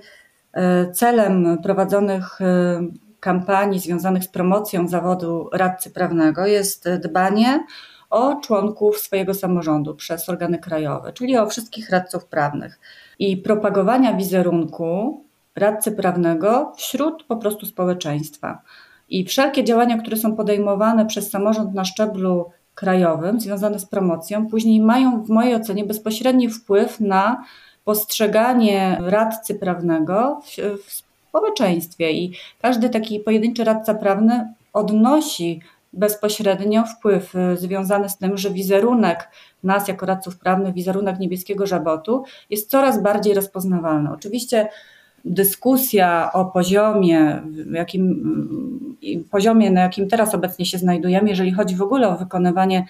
celem 0.92 1.58
prowadzonych 1.62 2.40
e, 2.40 2.80
kampanii 3.20 3.80
związanych 3.80 4.24
z 4.24 4.28
promocją 4.28 4.88
zawodu 4.88 5.48
radcy 5.52 5.90
prawnego 5.90 6.46
jest 6.46 6.88
dbanie 7.02 7.64
o 8.10 8.34
członków 8.34 8.98
swojego 8.98 9.34
samorządu 9.34 9.94
przez 9.94 10.28
organy 10.28 10.58
krajowe, 10.58 11.12
czyli 11.12 11.38
o 11.38 11.46
wszystkich 11.46 11.90
radców 11.90 12.26
prawnych 12.26 12.80
i 13.18 13.36
propagowania 13.36 14.14
wizerunku 14.14 15.24
radcy 15.56 15.92
prawnego 15.92 16.72
wśród 16.76 17.24
po 17.24 17.36
prostu 17.36 17.66
społeczeństwa. 17.66 18.62
I 19.08 19.24
wszelkie 19.24 19.64
działania, 19.64 19.98
które 19.98 20.16
są 20.16 20.36
podejmowane 20.36 21.06
przez 21.06 21.30
samorząd 21.30 21.74
na 21.74 21.84
szczeblu 21.84 22.50
krajowym, 22.74 23.40
związane 23.40 23.78
z 23.78 23.86
promocją, 23.86 24.46
później 24.46 24.80
mają 24.80 25.22
w 25.24 25.28
mojej 25.28 25.54
ocenie 25.54 25.84
bezpośredni 25.84 26.50
wpływ 26.50 27.00
na 27.00 27.44
postrzeganie 27.88 28.98
radcy 29.00 29.54
prawnego 29.54 30.40
w, 30.44 30.78
w 30.84 30.92
społeczeństwie 30.92 32.12
i 32.12 32.32
każdy 32.62 32.90
taki 32.90 33.20
pojedynczy 33.20 33.64
radca 33.64 33.94
prawny 33.94 34.52
odnosi 34.72 35.60
bezpośrednio 35.92 36.84
wpływ 36.84 37.34
y, 37.34 37.56
związany 37.56 38.08
z 38.08 38.16
tym, 38.16 38.36
że 38.36 38.50
wizerunek 38.50 39.28
nas 39.64 39.88
jako 39.88 40.06
radców 40.06 40.38
prawnych, 40.38 40.74
wizerunek 40.74 41.18
niebieskiego 41.18 41.66
żabotu 41.66 42.24
jest 42.50 42.70
coraz 42.70 43.02
bardziej 43.02 43.34
rozpoznawalny. 43.34 44.10
Oczywiście 44.12 44.68
dyskusja 45.24 46.30
o 46.32 46.44
poziomie, 46.44 47.42
jakim, 47.72 48.96
poziomie, 49.30 49.70
na 49.70 49.80
jakim 49.80 50.08
teraz 50.08 50.34
obecnie 50.34 50.66
się 50.66 50.78
znajdujemy, 50.78 51.28
jeżeli 51.28 51.52
chodzi 51.52 51.76
w 51.76 51.82
ogóle 51.82 52.08
o 52.08 52.16
wykonywanie 52.16 52.86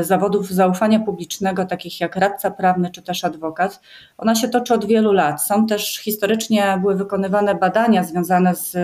zawodów 0.00 0.50
zaufania 0.50 1.00
publicznego, 1.00 1.64
takich 1.64 2.00
jak 2.00 2.16
radca 2.16 2.50
prawny 2.50 2.90
czy 2.90 3.02
też 3.02 3.24
adwokat, 3.24 3.80
ona 4.18 4.34
się 4.34 4.48
toczy 4.48 4.74
od 4.74 4.84
wielu 4.84 5.12
lat. 5.12 5.42
Są 5.42 5.66
też 5.66 5.98
historycznie 5.98 6.78
były 6.80 6.96
wykonywane 6.96 7.54
badania 7.54 8.04
związane 8.04 8.54
z 8.54 8.76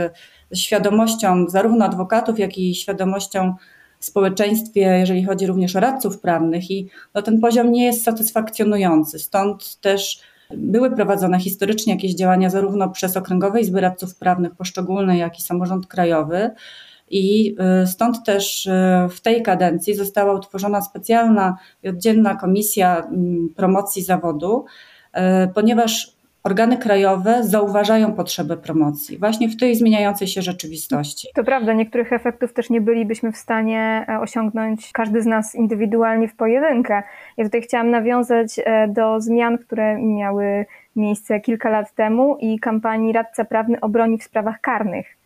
świadomością 0.54 1.48
zarówno 1.48 1.84
adwokatów, 1.84 2.38
jak 2.38 2.58
i 2.58 2.74
świadomością 2.74 3.54
w 3.98 4.04
społeczeństwie, 4.04 4.80
jeżeli 4.80 5.24
chodzi 5.24 5.46
również 5.46 5.76
o 5.76 5.80
radców 5.80 6.20
prawnych, 6.20 6.70
i 6.70 6.88
no, 7.14 7.22
ten 7.22 7.40
poziom 7.40 7.72
nie 7.72 7.84
jest 7.84 8.04
satysfakcjonujący. 8.04 9.18
Stąd 9.18 9.80
też 9.80 10.20
były 10.50 10.90
prowadzone 10.90 11.40
historycznie 11.40 11.92
jakieś 11.92 12.14
działania 12.14 12.50
zarówno 12.50 12.88
przez 12.88 13.16
Okręgowe 13.16 13.60
Izby 13.60 13.80
Radców 13.80 14.16
Prawnych 14.16 14.54
poszczególne, 14.54 15.18
jak 15.18 15.38
i 15.38 15.42
samorząd 15.42 15.86
krajowy. 15.86 16.50
I 17.10 17.56
y, 17.82 17.86
stąd 17.86 18.24
też 18.24 18.66
y, 18.66 18.70
w 19.10 19.20
tej 19.20 19.42
kadencji 19.42 19.94
została 19.94 20.34
utworzona 20.34 20.82
specjalna 20.82 21.56
i 21.82 21.88
oddzielna 21.88 22.34
komisja 22.34 22.96
mm, 22.96 23.48
promocji 23.56 24.02
zawodu, 24.02 24.64
y, 25.16 25.20
ponieważ 25.54 26.18
organy 26.48 26.76
krajowe 26.76 27.44
zauważają 27.44 28.12
potrzebę 28.12 28.56
promocji 28.56 29.18
właśnie 29.18 29.48
w 29.48 29.56
tej 29.56 29.74
zmieniającej 29.74 30.28
się 30.28 30.42
rzeczywistości. 30.42 31.28
To 31.34 31.44
prawda, 31.44 31.72
niektórych 31.72 32.12
efektów 32.12 32.52
też 32.52 32.70
nie 32.70 32.80
bylibyśmy 32.80 33.32
w 33.32 33.36
stanie 33.36 34.06
e, 34.08 34.20
osiągnąć 34.20 34.90
każdy 34.92 35.22
z 35.22 35.26
nas 35.26 35.54
indywidualnie 35.54 36.28
w 36.28 36.36
pojedynkę. 36.36 37.02
Ja 37.36 37.44
tutaj 37.44 37.62
chciałam 37.62 37.90
nawiązać 37.90 38.60
e, 38.64 38.88
do 38.88 39.20
zmian, 39.20 39.58
które 39.58 39.98
miały 40.02 40.66
miejsce 40.96 41.40
kilka 41.40 41.70
lat 41.70 41.94
temu 41.94 42.36
i 42.40 42.58
kampanii 42.58 43.12
Radca 43.12 43.44
Prawny 43.44 43.80
obroni 43.80 44.18
w 44.18 44.24
sprawach 44.24 44.60
karnych 44.60 45.17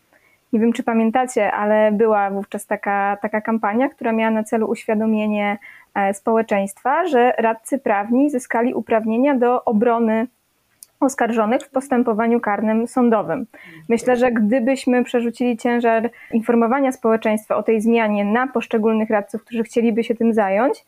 nie 0.52 0.60
wiem, 0.60 0.72
czy 0.72 0.82
pamiętacie, 0.82 1.52
ale 1.52 1.92
była 1.92 2.30
wówczas 2.30 2.66
taka, 2.66 3.18
taka 3.22 3.40
kampania, 3.40 3.88
która 3.88 4.12
miała 4.12 4.30
na 4.30 4.44
celu 4.44 4.66
uświadomienie 4.66 5.58
e, 5.94 6.14
społeczeństwa, 6.14 7.06
że 7.06 7.32
radcy 7.38 7.78
prawni 7.78 8.30
zyskali 8.30 8.74
uprawnienia 8.74 9.34
do 9.34 9.64
obrony 9.64 10.26
oskarżonych 11.00 11.62
w 11.62 11.70
postępowaniu 11.70 12.40
karnym 12.40 12.86
sądowym. 12.86 13.46
Myślę, 13.88 14.16
że 14.16 14.32
gdybyśmy 14.32 15.04
przerzucili 15.04 15.56
ciężar 15.56 16.10
informowania 16.32 16.92
społeczeństwa 16.92 17.56
o 17.56 17.62
tej 17.62 17.80
zmianie 17.80 18.24
na 18.24 18.46
poszczególnych 18.46 19.10
radców, 19.10 19.44
którzy 19.44 19.62
chcieliby 19.62 20.04
się 20.04 20.14
tym 20.14 20.34
zająć, 20.34 20.84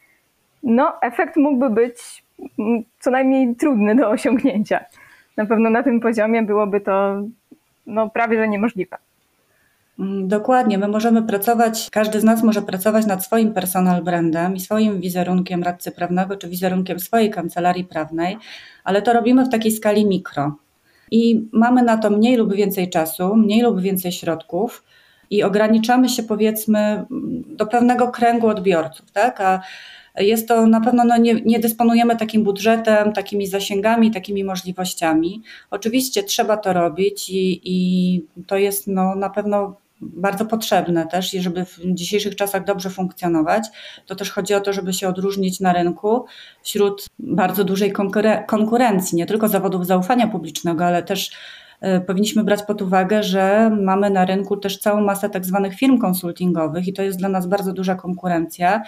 no 0.62 1.00
efekt 1.03 1.37
mógłby 1.37 1.70
być 1.70 2.24
mm, 2.59 2.83
co 3.00 3.11
najmniej 3.11 3.57
trudny 3.57 3.94
do 3.94 4.11
osiągnięcia. 4.11 4.85
Na 5.37 5.46
pewno 5.46 5.70
na 5.70 5.83
tym 5.83 6.00
poziomie 6.00 6.42
byłoby 6.42 6.81
to 6.81 7.22
no, 7.87 8.11
prawie 8.11 8.38
że 8.38 8.48
niemożliwe. 8.48 8.96
Mm, 9.98 10.28
dokładnie, 10.28 10.78
my 10.78 10.88
możemy 10.88 11.22
pracować, 11.22 11.88
każdy 11.90 12.20
z 12.20 12.24
nas 12.24 12.42
może 12.42 12.62
pracować 12.62 13.07
nad 13.07 13.24
swoim 13.24 13.54
personal 13.54 14.02
brandem 14.02 14.57
i 14.57 14.61
swoim 14.61 15.00
wizerunkiem 15.00 15.62
radcy 15.62 15.92
prawnego, 15.92 16.37
czy 16.37 16.48
wizerunkiem 16.48 17.00
swojej 17.00 17.30
kancelarii 17.30 17.85
prawnej, 17.85 18.37
ale 18.85 19.02
to 19.02 19.12
robimy 19.12 19.44
w 19.44 19.48
takiej 19.48 19.72
skali 19.72 20.07
mikro. 20.07 20.57
I 21.11 21.48
mamy 21.52 21.83
na 21.83 21.96
to 21.96 22.11
mniej 22.11 22.37
lub 22.37 22.54
więcej 22.54 22.90
czasu, 22.90 23.37
mniej 23.37 23.62
lub 23.62 23.80
więcej 23.80 24.12
środków 24.12 24.85
i 25.30 25.42
ograniczamy 25.42 26.09
się 26.09 26.22
powiedzmy 26.22 27.04
do 27.46 27.66
pewnego 27.66 28.09
kręgu 28.09 28.48
odbiorców, 28.48 29.11
tak? 29.11 29.40
A 29.40 29.61
jest 30.22 30.48
to 30.48 30.66
na 30.66 30.80
pewno, 30.80 31.04
no 31.04 31.16
nie, 31.16 31.35
nie 31.35 31.59
dysponujemy 31.61 32.16
takim 32.16 32.44
budżetem, 32.44 33.12
takimi 33.12 33.46
zasięgami, 33.46 34.11
takimi 34.11 34.44
możliwościami. 34.44 35.42
Oczywiście 35.70 36.22
trzeba 36.22 36.57
to 36.57 36.72
robić 36.72 37.30
i, 37.30 37.61
i 37.64 38.26
to 38.46 38.57
jest 38.57 38.87
no, 38.87 39.14
na 39.14 39.30
pewno 39.30 39.83
bardzo 40.04 40.44
potrzebne 40.44 41.06
też 41.06 41.34
i 41.34 41.42
żeby 41.42 41.64
w 41.64 41.80
dzisiejszych 41.84 42.36
czasach 42.36 42.64
dobrze 42.64 42.90
funkcjonować, 42.90 43.64
to 44.06 44.14
też 44.14 44.30
chodzi 44.30 44.54
o 44.54 44.60
to, 44.60 44.72
żeby 44.72 44.92
się 44.92 45.08
odróżnić 45.08 45.60
na 45.60 45.72
rynku 45.72 46.24
wśród 46.62 47.06
bardzo 47.18 47.64
dużej 47.64 47.92
konkurencji, 48.46 49.16
nie 49.16 49.26
tylko 49.26 49.48
zawodów 49.48 49.86
zaufania 49.86 50.26
publicznego, 50.26 50.84
ale 50.84 51.02
też 51.02 51.30
e, 51.80 52.00
powinniśmy 52.00 52.44
brać 52.44 52.62
pod 52.62 52.82
uwagę, 52.82 53.22
że 53.22 53.70
mamy 53.82 54.10
na 54.10 54.24
rynku 54.24 54.56
też 54.56 54.78
całą 54.78 55.00
masę 55.00 55.30
tak 55.30 55.44
zwanych 55.44 55.74
firm 55.74 55.98
konsultingowych 55.98 56.88
i 56.88 56.92
to 56.92 57.02
jest 57.02 57.18
dla 57.18 57.28
nas 57.28 57.46
bardzo 57.46 57.72
duża 57.72 57.94
konkurencja 57.94 58.82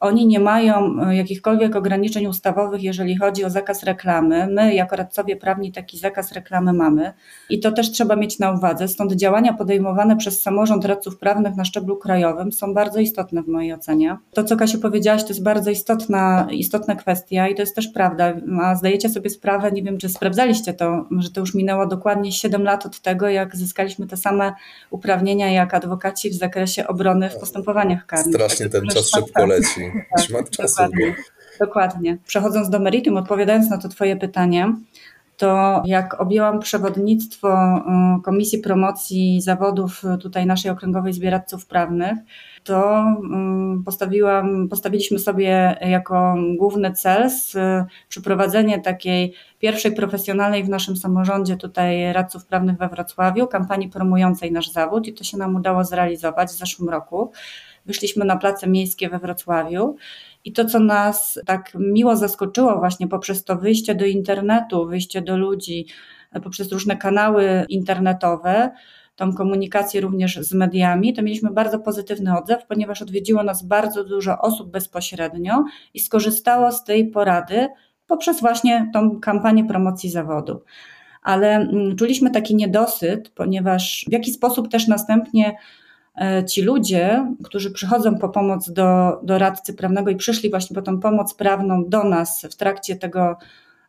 oni 0.00 0.26
nie 0.26 0.40
mają 0.40 1.02
e, 1.02 1.16
jakichkolwiek 1.16 1.76
ograniczeń 1.76 2.26
ustawowych, 2.26 2.82
jeżeli 2.82 3.16
chodzi 3.16 3.44
o 3.44 3.50
zakaz 3.50 3.82
reklamy. 3.82 4.46
My, 4.46 4.74
jako 4.74 4.96
radcowie 4.96 5.36
prawni, 5.36 5.72
taki 5.72 5.98
zakaz 5.98 6.32
reklamy 6.32 6.72
mamy 6.72 7.12
i 7.50 7.60
to 7.60 7.72
też 7.72 7.90
trzeba 7.90 8.16
mieć 8.16 8.38
na 8.38 8.52
uwadze. 8.52 8.88
Stąd 8.88 9.12
działania 9.12 9.52
podejmowane 9.52 10.16
przez 10.16 10.42
samorząd 10.42 10.84
radców 10.84 11.18
prawnych 11.18 11.56
na 11.56 11.64
szczeblu 11.64 11.96
krajowym 11.96 12.52
są 12.52 12.74
bardzo 12.74 13.00
istotne 13.00 13.42
w 13.42 13.48
mojej 13.48 13.72
ocenie. 13.72 14.16
To, 14.32 14.44
co 14.44 14.56
Kasiu 14.56 14.80
powiedziałaś, 14.80 15.22
to 15.22 15.28
jest 15.28 15.42
bardzo 15.42 15.70
istotna, 15.70 16.48
istotna 16.50 16.94
kwestia 16.94 17.48
i 17.48 17.54
to 17.54 17.62
jest 17.62 17.74
też 17.74 17.88
prawda. 17.88 18.34
A 18.62 18.74
zdajecie 18.74 19.08
sobie 19.08 19.30
sprawę, 19.30 19.72
nie 19.72 19.82
wiem, 19.82 19.98
czy 19.98 20.08
sprawdzaliście 20.08 20.74
to, 20.74 21.06
że 21.18 21.30
to 21.30 21.40
już 21.40 21.54
minęło 21.54 21.86
dokładnie 21.86 22.32
7 22.32 22.62
lat 22.62 22.86
od 22.86 23.00
tego, 23.00 23.28
jak 23.28 23.56
zyskaliśmy 23.56 24.06
te 24.06 24.16
same 24.16 24.52
uprawnienia 24.90 25.50
jak 25.50 25.74
adwokaci 25.74 26.30
w 26.30 26.34
zakresie 26.34 26.86
obrony 26.86 27.30
w 27.30 27.36
postępowaniach 27.36 28.06
karnych. 28.06 28.34
Strasznie 28.34 28.68
ten 28.68 28.86
czas 28.86 29.10
szybko 29.10 29.46
leci. 29.46 29.87
Tak, 30.16 30.24
Szmat 30.24 30.50
czasu. 30.50 30.82
Dokładnie, 30.82 31.14
dokładnie. 31.60 32.18
Przechodząc 32.26 32.70
do 32.70 32.80
meritum, 32.80 33.16
odpowiadając 33.16 33.70
na 33.70 33.78
to 33.78 33.88
Twoje 33.88 34.16
pytanie, 34.16 34.72
to 35.38 35.82
jak 35.84 36.20
objęłam 36.20 36.60
przewodnictwo 36.60 37.76
y, 38.18 38.22
Komisji 38.22 38.58
Promocji 38.58 39.40
Zawodów 39.40 40.02
tutaj 40.20 40.46
naszej 40.46 40.70
Okręgowej 40.70 41.12
Zbieradców 41.12 41.66
Prawnych, 41.66 42.18
to 42.64 43.04
y, 43.80 43.84
postawiłam, 43.84 44.68
postawiliśmy 44.68 45.18
sobie 45.18 45.78
jako 45.80 46.34
główny 46.56 46.92
cel 46.92 47.30
przeprowadzenie 48.08 48.80
takiej 48.80 49.34
pierwszej 49.58 49.92
profesjonalnej 49.94 50.64
w 50.64 50.68
naszym 50.68 50.96
samorządzie 50.96 51.56
tutaj 51.56 52.12
radców 52.12 52.46
prawnych 52.46 52.76
we 52.76 52.88
Wrocławiu, 52.88 53.46
kampanii 53.46 53.88
promującej 53.88 54.52
nasz 54.52 54.72
zawód 54.72 55.06
i 55.06 55.12
to 55.12 55.24
się 55.24 55.36
nam 55.36 55.56
udało 55.56 55.84
zrealizować 55.84 56.48
w 56.48 56.58
zeszłym 56.58 56.88
roku. 56.88 57.32
Wyszliśmy 57.88 58.24
na 58.24 58.36
place 58.36 58.68
miejskie 58.68 59.08
we 59.08 59.18
Wrocławiu 59.18 59.96
i 60.44 60.52
to, 60.52 60.64
co 60.64 60.80
nas 60.80 61.40
tak 61.46 61.72
miło 61.74 62.16
zaskoczyło 62.16 62.78
właśnie 62.78 63.08
poprzez 63.08 63.44
to 63.44 63.56
wyjście 63.56 63.94
do 63.94 64.06
internetu, 64.06 64.86
wyjście 64.86 65.22
do 65.22 65.36
ludzi, 65.36 65.86
poprzez 66.42 66.72
różne 66.72 66.96
kanały 66.96 67.64
internetowe, 67.68 68.70
tą 69.16 69.34
komunikację 69.34 70.00
również 70.00 70.36
z 70.36 70.54
mediami, 70.54 71.14
to 71.14 71.22
mieliśmy 71.22 71.50
bardzo 71.50 71.78
pozytywny 71.78 72.38
odzew, 72.38 72.66
ponieważ 72.66 73.02
odwiedziło 73.02 73.42
nas 73.42 73.62
bardzo 73.62 74.04
dużo 74.04 74.38
osób 74.38 74.70
bezpośrednio 74.70 75.64
i 75.94 76.00
skorzystało 76.00 76.72
z 76.72 76.84
tej 76.84 77.10
porady 77.10 77.68
poprzez 78.06 78.40
właśnie 78.40 78.90
tą 78.92 79.20
kampanię 79.20 79.64
promocji 79.64 80.10
zawodu. 80.10 80.62
Ale 81.22 81.56
mm, 81.56 81.96
czuliśmy 81.96 82.30
taki 82.30 82.54
niedosyt, 82.54 83.30
ponieważ 83.30 84.04
w 84.08 84.12
jaki 84.12 84.32
sposób 84.32 84.68
też 84.68 84.88
następnie 84.88 85.54
E, 85.54 85.56
ci 86.46 86.62
ludzie, 86.62 87.34
którzy 87.44 87.70
przychodzą 87.70 88.18
po 88.18 88.28
pomoc 88.28 88.70
do, 88.70 89.20
do 89.22 89.38
radcy 89.38 89.74
prawnego 89.74 90.10
i 90.10 90.16
przyszli 90.16 90.50
właśnie 90.50 90.74
po 90.74 90.82
tą 90.82 91.00
pomoc 91.00 91.34
prawną 91.34 91.84
do 91.84 92.04
nas 92.04 92.46
w 92.50 92.56
trakcie 92.56 92.96
tego, 92.96 93.36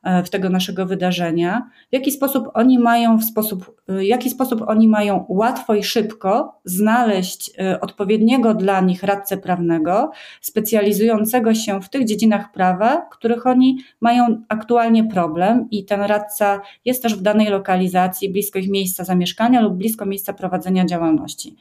e, 0.03 0.23
w 0.23 0.29
tego 0.29 0.49
naszego 0.49 0.85
wydarzenia, 0.85 1.69
w 1.89 1.93
jaki 1.93 2.11
sposób 2.11 2.49
oni 2.53 2.79
mają 2.79 3.17
w 3.17 3.23
sposób, 3.23 3.81
w 3.87 4.01
jaki 4.01 4.29
sposób 4.29 4.61
oni 4.67 4.87
mają 4.87 5.25
łatwo 5.29 5.75
i 5.75 5.83
szybko 5.83 6.59
znaleźć 6.65 7.51
e, 7.59 7.81
odpowiedniego 7.81 8.53
dla 8.53 8.81
nich 8.81 9.03
radcę 9.03 9.37
prawnego, 9.37 10.11
specjalizującego 10.41 11.53
się 11.53 11.81
w 11.81 11.89
tych 11.89 12.05
dziedzinach 12.05 12.51
prawa, 12.51 13.07
których 13.11 13.47
oni 13.47 13.77
mają 14.01 14.41
aktualnie 14.47 15.03
problem 15.03 15.67
i 15.71 15.85
ten 15.85 16.01
radca 16.01 16.61
jest 16.85 17.03
też 17.03 17.15
w 17.15 17.21
danej 17.21 17.47
lokalizacji, 17.47 18.29
blisko 18.29 18.59
ich 18.59 18.69
miejsca 18.69 19.03
zamieszkania 19.03 19.61
lub 19.61 19.73
blisko 19.73 20.05
miejsca 20.05 20.33
prowadzenia 20.33 20.85
działalności. 20.85 21.55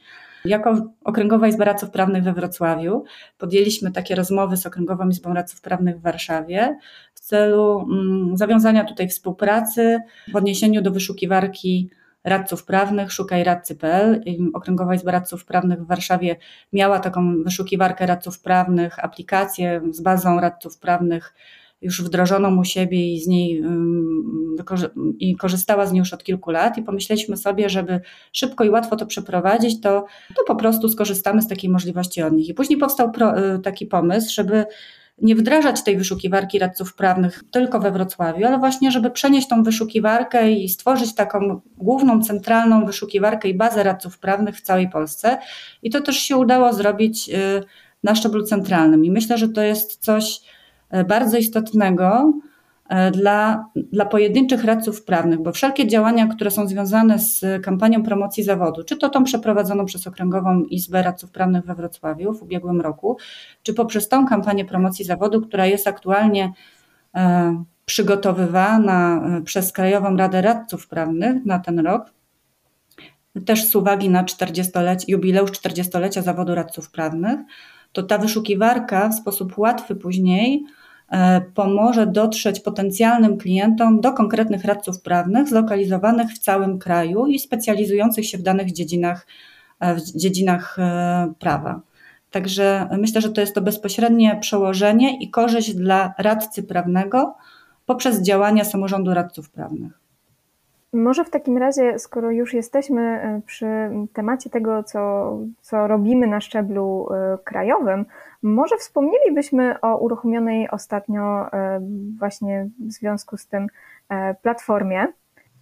Jako 0.45 0.93
Okręgowa 1.03 1.47
Izba 1.47 1.65
Radców 1.65 1.89
Prawnych 1.89 2.23
we 2.23 2.33
Wrocławiu 2.33 3.03
podjęliśmy 3.37 3.91
takie 3.91 4.15
rozmowy 4.15 4.57
z 4.57 4.65
Okręgową 4.65 5.09
Izbą 5.09 5.33
Radców 5.33 5.61
Prawnych 5.61 5.99
w 5.99 6.01
Warszawie 6.01 6.77
w 7.13 7.19
celu 7.19 7.87
mm, 7.91 8.37
zawiązania 8.37 8.83
tutaj 8.83 9.07
współpracy 9.07 9.99
w 10.31 10.35
odniesieniu 10.35 10.81
do 10.81 10.91
wyszukiwarki 10.91 11.89
radców 12.23 12.65
prawnych, 12.65 13.11
szukaj 13.11 13.43
radcy.pl. 13.43 14.23
Okręgowa 14.53 14.95
Izba 14.95 15.11
Radców 15.11 15.45
Prawnych 15.45 15.83
w 15.83 15.87
Warszawie 15.87 16.35
miała 16.73 16.99
taką 16.99 17.43
wyszukiwarkę 17.43 18.05
radców 18.05 18.41
prawnych, 18.41 19.05
aplikację 19.05 19.81
z 19.91 20.01
bazą 20.01 20.39
radców 20.39 20.77
prawnych 20.77 21.33
już 21.81 22.03
wdrożoną 22.03 22.59
u 22.59 22.63
siebie 22.63 23.13
i 23.13 23.19
z 23.19 23.27
niej 23.27 23.63
i 25.19 25.35
korzystała 25.35 25.85
z 25.85 25.91
niej 25.91 25.99
już 25.99 26.13
od 26.13 26.23
kilku 26.23 26.51
lat 26.51 26.77
i 26.77 26.83
pomyśleliśmy 26.83 27.37
sobie, 27.37 27.69
żeby 27.69 28.01
szybko 28.31 28.63
i 28.63 28.69
łatwo 28.69 28.95
to 28.95 29.05
przeprowadzić, 29.05 29.81
to, 29.81 30.05
to 30.37 30.43
po 30.47 30.55
prostu 30.55 30.89
skorzystamy 30.89 31.41
z 31.41 31.47
takiej 31.47 31.69
możliwości 31.69 32.21
od 32.21 32.33
nich. 32.33 32.49
I 32.49 32.53
później 32.53 32.79
powstał 32.79 33.11
pro, 33.11 33.55
y, 33.55 33.59
taki 33.59 33.85
pomysł, 33.85 34.33
żeby 34.33 34.65
nie 35.21 35.35
wdrażać 35.35 35.83
tej 35.83 35.97
wyszukiwarki 35.97 36.59
radców 36.59 36.95
prawnych 36.95 37.43
tylko 37.51 37.79
we 37.79 37.91
Wrocławiu, 37.91 38.45
ale 38.45 38.57
właśnie, 38.57 38.91
żeby 38.91 39.11
przenieść 39.11 39.47
tą 39.47 39.63
wyszukiwarkę 39.63 40.51
i 40.51 40.69
stworzyć 40.69 41.15
taką 41.15 41.61
główną, 41.77 42.21
centralną 42.21 42.85
wyszukiwarkę 42.85 43.49
i 43.49 43.53
bazę 43.53 43.83
radców 43.83 44.19
prawnych 44.19 44.57
w 44.57 44.61
całej 44.61 44.89
Polsce. 44.89 45.37
I 45.83 45.89
to 45.89 46.01
też 46.01 46.17
się 46.17 46.37
udało 46.37 46.73
zrobić 46.73 47.29
y, 47.29 47.63
na 48.03 48.15
szczeblu 48.15 48.43
centralnym. 48.43 49.05
I 49.05 49.11
myślę, 49.11 49.37
że 49.37 49.49
to 49.49 49.61
jest 49.61 49.97
coś, 49.97 50.41
bardzo 51.07 51.37
istotnego 51.37 52.33
e, 52.89 53.11
dla, 53.11 53.65
dla 53.75 54.05
pojedynczych 54.05 54.63
radców 54.63 55.03
prawnych, 55.03 55.41
bo 55.41 55.51
wszelkie 55.51 55.87
działania, 55.87 56.27
które 56.27 56.51
są 56.51 56.67
związane 56.67 57.19
z 57.19 57.45
kampanią 57.63 58.03
promocji 58.03 58.43
zawodu, 58.43 58.83
czy 58.83 58.97
to 58.97 59.09
tą 59.09 59.23
przeprowadzoną 59.23 59.85
przez 59.85 60.07
Okręgową 60.07 60.63
Izbę 60.63 61.03
Radców 61.03 61.31
Prawnych 61.31 61.65
we 61.65 61.75
Wrocławiu 61.75 62.33
w 62.33 62.43
ubiegłym 62.43 62.81
roku, 62.81 63.17
czy 63.63 63.73
poprzez 63.73 64.07
tą 64.07 64.27
kampanię 64.27 64.65
promocji 64.65 65.05
zawodu, 65.05 65.41
która 65.41 65.65
jest 65.65 65.87
aktualnie 65.87 66.53
e, 67.15 67.63
przygotowywana 67.85 69.21
przez 69.45 69.71
Krajową 69.71 70.17
Radę 70.17 70.41
Radców 70.41 70.87
Prawnych 70.87 71.45
na 71.45 71.59
ten 71.59 71.79
rok, 71.79 72.13
też 73.45 73.65
z 73.65 73.75
uwagi 73.75 74.09
na 74.09 74.23
40 74.23 74.71
jubileusz 75.07 75.51
40-lecia 75.51 76.21
zawodu 76.21 76.55
radców 76.55 76.91
prawnych, 76.91 77.39
to 77.91 78.03
ta 78.03 78.17
wyszukiwarka 78.17 79.09
w 79.09 79.15
sposób 79.15 79.57
łatwy 79.57 79.95
później 79.95 80.65
E, 81.11 81.41
pomoże 81.41 82.07
dotrzeć 82.07 82.59
potencjalnym 82.59 83.37
klientom 83.37 84.01
do 84.01 84.13
konkretnych 84.13 84.65
radców 84.65 85.01
prawnych 85.01 85.47
zlokalizowanych 85.47 86.31
w 86.31 86.39
całym 86.39 86.79
kraju 86.79 87.27
i 87.27 87.39
specjalizujących 87.39 88.25
się 88.27 88.37
w 88.37 88.41
danych 88.41 88.71
dziedzinach, 88.71 89.27
e, 89.79 89.95
w 89.95 89.99
dziedzinach 89.99 90.79
e, 90.79 91.33
prawa. 91.39 91.81
Także 92.31 92.89
myślę, 92.99 93.21
że 93.21 93.29
to 93.29 93.41
jest 93.41 93.55
to 93.55 93.61
bezpośrednie 93.61 94.37
przełożenie 94.41 95.17
i 95.19 95.29
korzyść 95.29 95.75
dla 95.75 96.13
radcy 96.17 96.63
prawnego 96.63 97.35
poprzez 97.85 98.21
działania 98.21 98.65
samorządu 98.65 99.13
radców 99.13 99.49
prawnych. 99.49 99.98
Może 100.93 101.25
w 101.25 101.29
takim 101.29 101.57
razie, 101.57 101.99
skoro 101.99 102.31
już 102.31 102.53
jesteśmy 102.53 103.21
przy 103.45 103.67
temacie 104.13 104.49
tego, 104.49 104.83
co, 104.83 105.31
co 105.61 105.87
robimy 105.87 106.27
na 106.27 106.41
szczeblu 106.41 107.09
krajowym, 107.43 108.05
może 108.43 108.77
wspomnielibyśmy 108.77 109.81
o 109.81 109.97
uruchomionej 109.97 110.69
ostatnio 110.69 111.53
e, 111.53 111.79
właśnie 112.19 112.67
w 112.79 112.91
związku 112.91 113.37
z 113.37 113.47
tym 113.47 113.67
e, 114.09 114.33
platformie. 114.33 115.07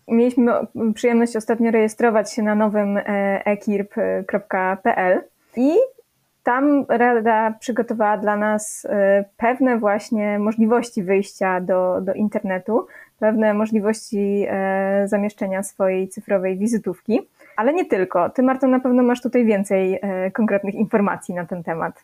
Mieliśmy 0.08 0.52
przyjemność 0.94 1.36
ostatnio 1.36 1.72
rejestrować 1.72 2.34
się 2.34 2.44
na 2.44 2.56
nowym 2.56 2.98
e, 2.98 3.04
ekirp.pl 3.46 5.24
i 5.56 5.74
tam 6.44 6.86
Rada 6.90 7.54
przygotowała 7.60 8.18
dla 8.18 8.38
nas 8.38 8.88
pewne 9.38 9.78
właśnie 9.78 10.40
możliwości 10.40 11.04
wyjścia 11.04 11.62
do, 11.62 12.02
do 12.02 12.14
internetu, 12.14 12.88
pewne 13.20 13.54
możliwości 13.54 14.48
zamieszczenia 15.06 15.64
swojej 15.64 16.10
cyfrowej 16.10 16.58
wizytówki, 16.58 17.20
ale 17.56 17.74
nie 17.74 17.86
tylko. 17.86 18.30
Ty, 18.30 18.44
Marto, 18.44 18.68
na 18.68 18.80
pewno 18.80 19.04
masz 19.04 19.22
tutaj 19.22 19.46
więcej 19.46 20.00
konkretnych 20.34 20.76
informacji 20.76 21.34
na 21.36 21.46
ten 21.46 21.64
temat. 21.64 22.04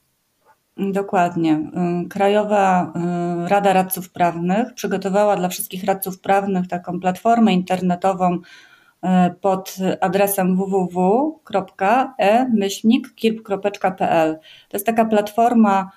Dokładnie. 0.78 1.54
Y, 2.06 2.10
Krajowa 2.10 2.94
Rada 3.48 3.74
Radców 3.74 4.10
Prawnych 4.12 4.74
przygotowała 4.74 5.36
dla 5.36 5.50
wszystkich 5.50 5.84
radców 5.84 6.20
prawnych 6.20 6.68
taką 6.68 7.00
platformę 7.00 7.54
internetową 7.54 8.38
pod 9.42 9.76
adresem 10.02 10.56
www.e-kirp.pl. 10.56 11.40
To 14.70 14.78
jest 14.78 14.86
taka 14.86 15.06
platforma, 15.06 15.92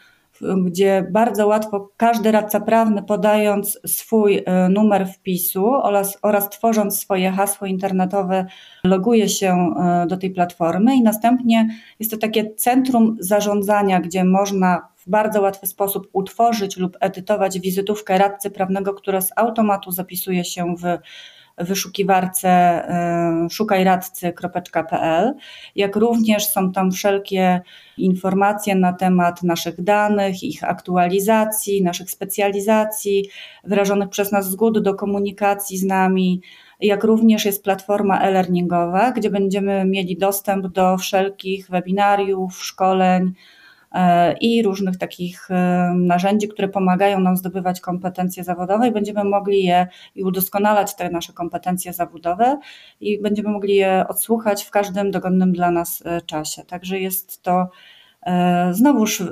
gdzie 0.64 1.07
bardzo 1.11 1.46
łatwo 1.46 1.90
każdy 1.96 2.33
radca 2.33 2.61
prawny 2.61 3.03
podając 3.03 3.81
swój 3.87 4.44
numer 4.70 5.09
wpisu 5.09 5.66
oraz, 5.66 6.18
oraz 6.22 6.51
tworząc 6.51 7.01
swoje 7.01 7.31
hasło 7.31 7.66
internetowe 7.66 8.46
loguje 8.85 9.29
się 9.29 9.75
do 10.09 10.16
tej 10.16 10.31
platformy 10.31 10.94
i 10.94 11.03
następnie 11.03 11.68
jest 11.99 12.11
to 12.11 12.16
takie 12.16 12.55
centrum 12.55 13.16
zarządzania, 13.20 14.01
gdzie 14.01 14.25
można 14.25 14.88
w 14.96 15.11
bardzo 15.11 15.40
łatwy 15.40 15.66
sposób 15.66 16.09
utworzyć 16.12 16.77
lub 16.77 16.96
edytować 17.01 17.61
wizytówkę 17.61 18.18
radcy 18.18 18.51
prawnego, 18.51 18.94
która 18.94 19.20
z 19.20 19.31
automatu 19.37 19.90
zapisuje 19.90 20.44
się 20.44 20.75
w 20.79 20.99
wyszukiwarce 21.59 22.83
szukajradcy.pl, 23.51 25.35
jak 25.77 25.97
również 25.97 26.47
są 26.47 26.73
tam 26.73 26.92
wszelkie 26.92 27.61
informacje 27.99 28.75
na 28.75 28.92
temat 28.92 29.42
naszych 29.42 29.83
danych, 29.83 30.42
ich 30.42 30.64
aktualizacji, 30.64 31.83
naszych 31.83 32.11
specjalizacji, 32.11 33.29
wyrażonych 33.64 34.09
przez 34.09 34.33
nas 34.33 34.51
zgód 34.51 34.79
do 34.79 34.95
komunikacji 34.95 35.79
z 35.79 35.85
nami, 35.85 36.40
jak 36.81 37.05
również 37.05 37.45
jest 37.45 37.64
platforma 37.64 38.21
e-learningowa, 38.21 39.12
gdzie 39.12 39.31
będziemy 39.31 39.85
mieli 39.85 40.16
dostęp 40.16 40.66
do 40.66 40.97
wszelkich 40.99 41.71
webinariów, 41.71 42.64
szkoleń 42.64 43.33
i 44.41 44.63
różnych 44.63 44.97
takich 44.97 45.51
e, 45.51 45.93
narzędzi, 45.97 46.49
które 46.49 46.69
pomagają 46.69 47.21
nam 47.21 47.37
zdobywać 47.37 47.81
kompetencje 47.81 48.45
zawodowe 48.45 48.89
i 48.89 48.93
będziemy 48.93 49.25
mogli 49.25 49.65
je 49.65 49.87
i 50.15 50.25
udoskonalać 50.25 50.97
te 50.97 51.11
nasze 51.11 51.33
kompetencje 51.33 51.93
zawodowe 51.93 52.59
i 53.01 53.23
będziemy 53.23 53.49
mogli 53.49 53.75
je 53.75 54.05
odsłuchać 54.09 54.65
w 54.65 54.71
każdym 54.71 55.11
dogodnym 55.11 55.53
dla 55.53 55.71
nas 55.71 56.03
e, 56.07 56.21
czasie. 56.21 56.65
Także 56.65 57.01
jest 57.01 57.43
to 57.43 57.69
znowuż 58.71 59.23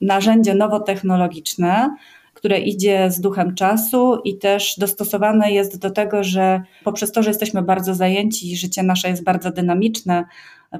narzędzie 0.00 0.54
nowotechnologiczne, 0.54 1.96
które 2.40 2.58
idzie 2.58 3.10
z 3.10 3.20
duchem 3.20 3.54
czasu 3.54 4.20
i 4.24 4.38
też 4.38 4.78
dostosowane 4.78 5.52
jest 5.52 5.78
do 5.78 5.90
tego, 5.90 6.24
że 6.24 6.62
poprzez 6.84 7.12
to, 7.12 7.22
że 7.22 7.30
jesteśmy 7.30 7.62
bardzo 7.62 7.94
zajęci 7.94 8.52
i 8.52 8.56
życie 8.56 8.82
nasze 8.82 9.08
jest 9.08 9.24
bardzo 9.24 9.50
dynamiczne, 9.50 10.24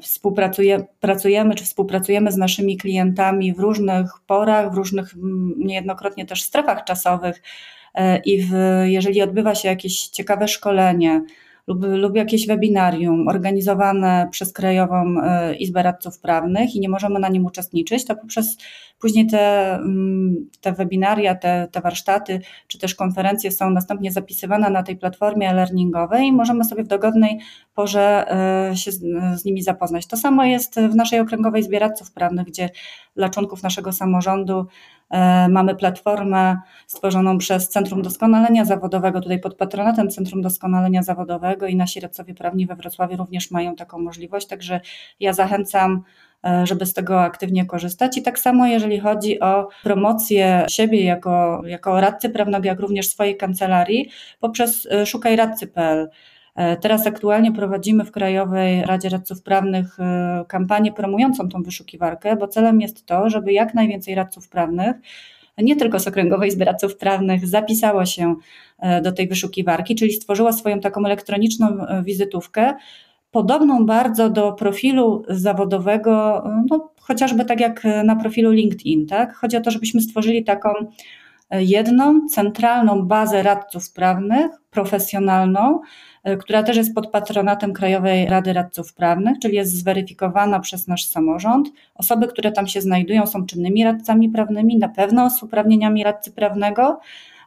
współpracujemy 0.02 0.84
pracujemy, 1.00 1.54
czy 1.54 1.64
współpracujemy 1.64 2.32
z 2.32 2.36
naszymi 2.36 2.76
klientami 2.76 3.54
w 3.54 3.58
różnych 3.58 4.10
porach, 4.26 4.72
w 4.72 4.74
różnych 4.74 5.14
niejednokrotnie 5.56 6.26
też 6.26 6.42
strefach 6.42 6.84
czasowych 6.84 7.42
e, 7.94 8.18
i 8.18 8.42
w, 8.42 8.52
jeżeli 8.84 9.22
odbywa 9.22 9.54
się 9.54 9.68
jakieś 9.68 10.08
ciekawe 10.08 10.48
szkolenie, 10.48 11.22
lub, 11.66 11.84
lub 11.84 12.16
jakieś 12.16 12.46
webinarium 12.46 13.28
organizowane 13.28 14.28
przez 14.30 14.52
Krajową 14.52 15.14
e, 15.22 15.54
Izbę 15.54 15.82
Radców 15.82 16.18
Prawnych 16.18 16.74
i 16.74 16.80
nie 16.80 16.88
możemy 16.88 17.20
na 17.20 17.28
nim 17.28 17.44
uczestniczyć, 17.44 18.04
to 18.04 18.16
poprzez 18.16 18.56
później 19.00 19.26
te, 19.26 19.74
mm, 19.74 20.50
te 20.60 20.72
webinaria, 20.72 21.34
te, 21.34 21.68
te 21.72 21.80
warsztaty 21.80 22.40
czy 22.66 22.78
też 22.78 22.94
konferencje 22.94 23.52
są 23.52 23.70
następnie 23.70 24.12
zapisywane 24.12 24.70
na 24.70 24.82
tej 24.82 24.96
platformie 24.96 25.54
learningowej 25.54 26.26
i 26.26 26.32
możemy 26.32 26.64
sobie 26.64 26.84
w 26.84 26.88
dogodnej 26.88 27.38
porze 27.74 28.32
e, 28.70 28.76
się 28.76 28.92
z, 28.92 29.00
z 29.40 29.44
nimi 29.44 29.62
zapoznać. 29.62 30.06
To 30.06 30.16
samo 30.16 30.44
jest 30.44 30.80
w 30.80 30.94
naszej 30.94 31.20
Okręgowej 31.20 31.60
Izbie 31.60 31.78
Radców 31.78 32.12
Prawnych, 32.12 32.46
gdzie 32.46 32.70
dla 33.20 33.28
członków 33.28 33.62
naszego 33.62 33.92
samorządu 33.92 34.66
E, 35.10 35.48
mamy 35.48 35.74
platformę 35.74 36.56
stworzoną 36.86 37.38
przez 37.38 37.68
Centrum 37.68 38.02
Doskonalenia 38.02 38.64
Zawodowego, 38.64 39.20
tutaj 39.20 39.40
pod 39.40 39.54
patronatem 39.54 40.10
Centrum 40.10 40.42
Doskonalenia 40.42 41.02
Zawodowego 41.02 41.66
i 41.66 41.76
nasi 41.76 42.00
radcowie 42.00 42.34
prawni 42.34 42.66
we 42.66 42.76
Wrocławiu 42.76 43.16
również 43.16 43.50
mają 43.50 43.76
taką 43.76 43.98
możliwość, 43.98 44.46
także 44.46 44.80
ja 45.20 45.32
zachęcam 45.32 46.02
e, 46.44 46.66
żeby 46.66 46.86
z 46.86 46.94
tego 46.94 47.22
aktywnie 47.22 47.66
korzystać. 47.66 48.16
I 48.16 48.22
tak 48.22 48.38
samo, 48.38 48.66
jeżeli 48.66 49.00
chodzi 49.00 49.40
o 49.40 49.68
promocję 49.82 50.66
siebie 50.68 51.04
jako, 51.04 51.62
jako 51.66 52.00
radcy 52.00 52.30
prawnego, 52.30 52.66
jak 52.66 52.80
również 52.80 53.08
swojej 53.08 53.36
kancelarii, 53.36 54.10
poprzez 54.40 54.88
e, 54.90 55.06
szukajradcy.pl. 55.06 56.08
E, 56.56 56.76
teraz 56.76 57.06
aktualnie 57.06 57.52
prowadzimy 57.52 58.04
w 58.04 58.10
Krajowej 58.10 58.82
Radzie 58.82 59.08
Radców 59.08 59.42
Prawnych 59.42 60.00
e, 60.00 60.44
kampanię 60.48 60.92
promującą 60.92 61.48
tą 61.48 61.62
wyszukiwarkę, 61.62 62.36
bo 62.36 62.48
celem 62.48 62.80
jest 62.80 63.06
to, 63.06 63.30
żeby 63.30 63.52
jak 63.52 63.74
najwięcej 63.74 64.14
radców 64.14 64.48
prawnych, 64.48 64.96
nie 65.58 65.76
tylko 65.76 66.00
z 66.00 66.08
Okręgowej 66.08 66.48
Izby 66.48 66.64
Radców 66.64 66.96
Prawnych, 66.96 67.46
zapisało 67.46 68.06
się 68.06 68.34
e, 68.78 69.00
do 69.02 69.12
tej 69.12 69.28
wyszukiwarki, 69.28 69.94
czyli 69.94 70.12
stworzyła 70.12 70.52
swoją 70.52 70.80
taką 70.80 71.04
elektroniczną 71.04 71.86
wizytówkę, 72.04 72.74
podobną 73.30 73.86
bardzo 73.86 74.30
do 74.30 74.52
profilu 74.52 75.24
zawodowego, 75.28 76.44
no, 76.70 76.90
chociażby 77.00 77.44
tak 77.44 77.60
jak 77.60 77.82
na 78.04 78.16
profilu 78.16 78.50
LinkedIn. 78.50 79.06
Tak? 79.06 79.34
Chodzi 79.34 79.56
o 79.56 79.60
to, 79.60 79.70
żebyśmy 79.70 80.00
stworzyli 80.00 80.44
taką 80.44 80.70
jedną 81.50 82.28
centralną 82.28 83.02
bazę 83.02 83.42
radców 83.42 83.92
prawnych, 83.92 84.50
profesjonalną, 84.70 85.80
E, 86.24 86.36
która 86.36 86.62
też 86.62 86.76
jest 86.76 86.94
pod 86.94 87.10
patronatem 87.10 87.72
Krajowej 87.72 88.26
Rady 88.26 88.52
Radców 88.52 88.94
Prawnych, 88.94 89.38
czyli 89.38 89.56
jest 89.56 89.78
zweryfikowana 89.78 90.60
przez 90.60 90.88
nasz 90.88 91.04
samorząd. 91.04 91.68
Osoby, 91.94 92.28
które 92.28 92.52
tam 92.52 92.66
się 92.66 92.80
znajdują, 92.80 93.26
są 93.26 93.46
czynnymi 93.46 93.84
radcami 93.84 94.28
prawnymi, 94.28 94.78
na 94.78 94.88
pewno 94.88 95.30
z 95.30 95.42
uprawnieniami 95.42 96.04
radcy 96.04 96.32
prawnego. 96.32 97.00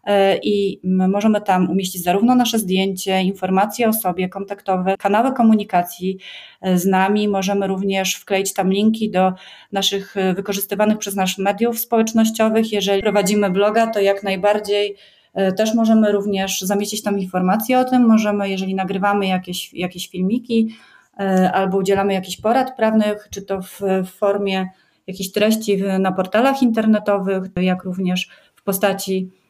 E, 0.04 0.38
I 0.38 0.80
możemy 0.84 1.42
tam 1.42 1.70
umieścić 1.70 2.04
zarówno 2.04 2.36
nasze 2.36 2.60
zdjęcie, 2.60 3.22
informacje 3.22 3.90
o 3.90 3.94
sobie, 3.94 4.30
kontaktowe, 4.30 4.98
kanały 4.98 5.34
komunikacji 5.34 6.18
e, 6.62 6.78
z 6.78 6.86
nami. 6.86 7.28
Możemy 7.28 7.68
również 7.68 8.16
wkleić 8.16 8.54
tam 8.54 8.72
linki 8.72 9.12
do 9.12 9.34
naszych 9.72 10.16
wykorzystywanych 10.36 10.98
przez 10.98 11.16
nas 11.16 11.38
mediów 11.38 11.80
społecznościowych. 11.80 12.72
Jeżeli 12.72 13.02
prowadzimy 13.02 13.50
bloga, 13.50 13.88
to 13.88 14.00
jak 14.00 14.24
najbardziej 14.24 14.98
E, 15.34 15.52
też 15.52 15.74
możemy 15.74 16.12
również 16.12 16.62
zamieścić 16.62 17.04
tam 17.04 17.20
informacje 17.20 17.80
o 17.80 17.84
tym, 17.84 18.08
możemy, 18.08 18.50
jeżeli 18.50 18.76
nagrywamy 18.76 19.28
jakieś, 19.28 19.74
jakieś 19.74 20.08
filmiki 20.08 20.76
e, 21.20 21.52
albo 21.52 21.78
udzielamy 21.78 22.14
jakichś 22.14 22.38
porad 22.38 22.76
prawnych, 22.76 23.28
czy 23.32 23.42
to 23.42 23.62
w, 23.62 23.82
w 24.06 24.10
formie 24.10 24.70
jakichś 25.08 25.32
treści 25.32 25.84
na 26.00 26.12
portalach 26.12 26.62
internetowych, 26.62 27.44
jak 27.56 27.84
również 27.84 28.30
w 28.56 28.64
postaci 28.64 29.30
e, 29.30 29.43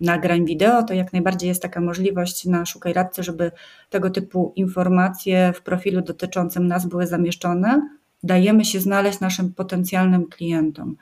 nagrań 0.00 0.44
wideo, 0.44 0.82
to 0.82 0.94
jak 0.94 1.12
najbardziej 1.12 1.48
jest 1.48 1.62
taka 1.62 1.80
możliwość 1.80 2.44
na 2.44 2.66
Szukaj 2.66 2.92
Radcy, 2.92 3.22
żeby 3.22 3.50
tego 3.90 4.10
typu 4.10 4.52
informacje 4.56 5.52
w 5.52 5.62
profilu 5.62 6.02
dotyczącym 6.02 6.66
nas 6.66 6.86
były 6.86 7.06
zamieszczone. 7.06 7.88
Dajemy 8.22 8.64
się 8.64 8.80
znaleźć 8.80 9.20
naszym 9.20 9.52
potencjalnym 9.52 10.26
klientom. 10.26 10.96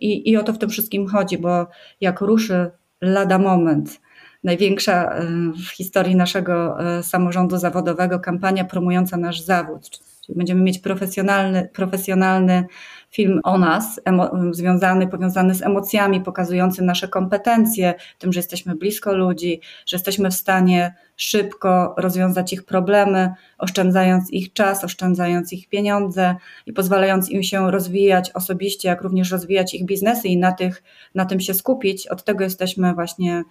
I, 0.00 0.30
I 0.30 0.36
o 0.36 0.42
to 0.42 0.52
w 0.52 0.58
tym 0.58 0.70
wszystkim 0.70 1.06
chodzi, 1.06 1.38
bo 1.38 1.66
jak 2.00 2.20
ruszy 2.20 2.70
lada 3.00 3.38
moment, 3.38 4.00
największa 4.44 5.12
e, 5.12 5.26
w 5.52 5.68
historii 5.68 6.16
naszego 6.16 6.76
samorządu 7.02 7.58
zawodowego 7.58 8.20
kampania 8.20 8.64
promująca 8.64 9.16
nasz 9.16 9.40
zawód, 9.40 9.90
czyli 9.90 10.38
będziemy 10.38 10.62
mieć 10.62 10.78
profesjonalny, 10.78 11.68
profesjonalny 11.72 12.64
film 13.14 13.40
o 13.44 13.58
nas, 13.58 14.00
związany, 14.50 15.06
powiązany 15.06 15.54
z 15.54 15.62
emocjami, 15.62 16.20
pokazujący 16.20 16.82
nasze 16.82 17.08
kompetencje, 17.08 17.94
tym, 18.18 18.32
że 18.32 18.38
jesteśmy 18.38 18.74
blisko 18.74 19.14
ludzi, 19.14 19.60
że 19.86 19.96
jesteśmy 19.96 20.30
w 20.30 20.34
stanie 20.34 20.94
szybko 21.16 21.94
rozwiązać 21.98 22.52
ich 22.52 22.64
problemy, 22.64 23.32
oszczędzając 23.58 24.32
ich 24.32 24.52
czas, 24.52 24.84
oszczędzając 24.84 25.52
ich 25.52 25.68
pieniądze 25.68 26.34
i 26.66 26.72
pozwalając 26.72 27.30
im 27.30 27.42
się 27.42 27.70
rozwijać 27.70 28.30
osobiście, 28.30 28.88
jak 28.88 29.02
również 29.02 29.30
rozwijać 29.30 29.74
ich 29.74 29.84
biznesy 29.84 30.28
i 30.28 30.38
na, 30.38 30.52
tych, 30.52 30.82
na 31.14 31.24
tym 31.24 31.40
się 31.40 31.54
skupić. 31.54 32.06
Od 32.06 32.24
tego 32.24 32.44
jesteśmy 32.44 32.94
właśnie 32.94 33.44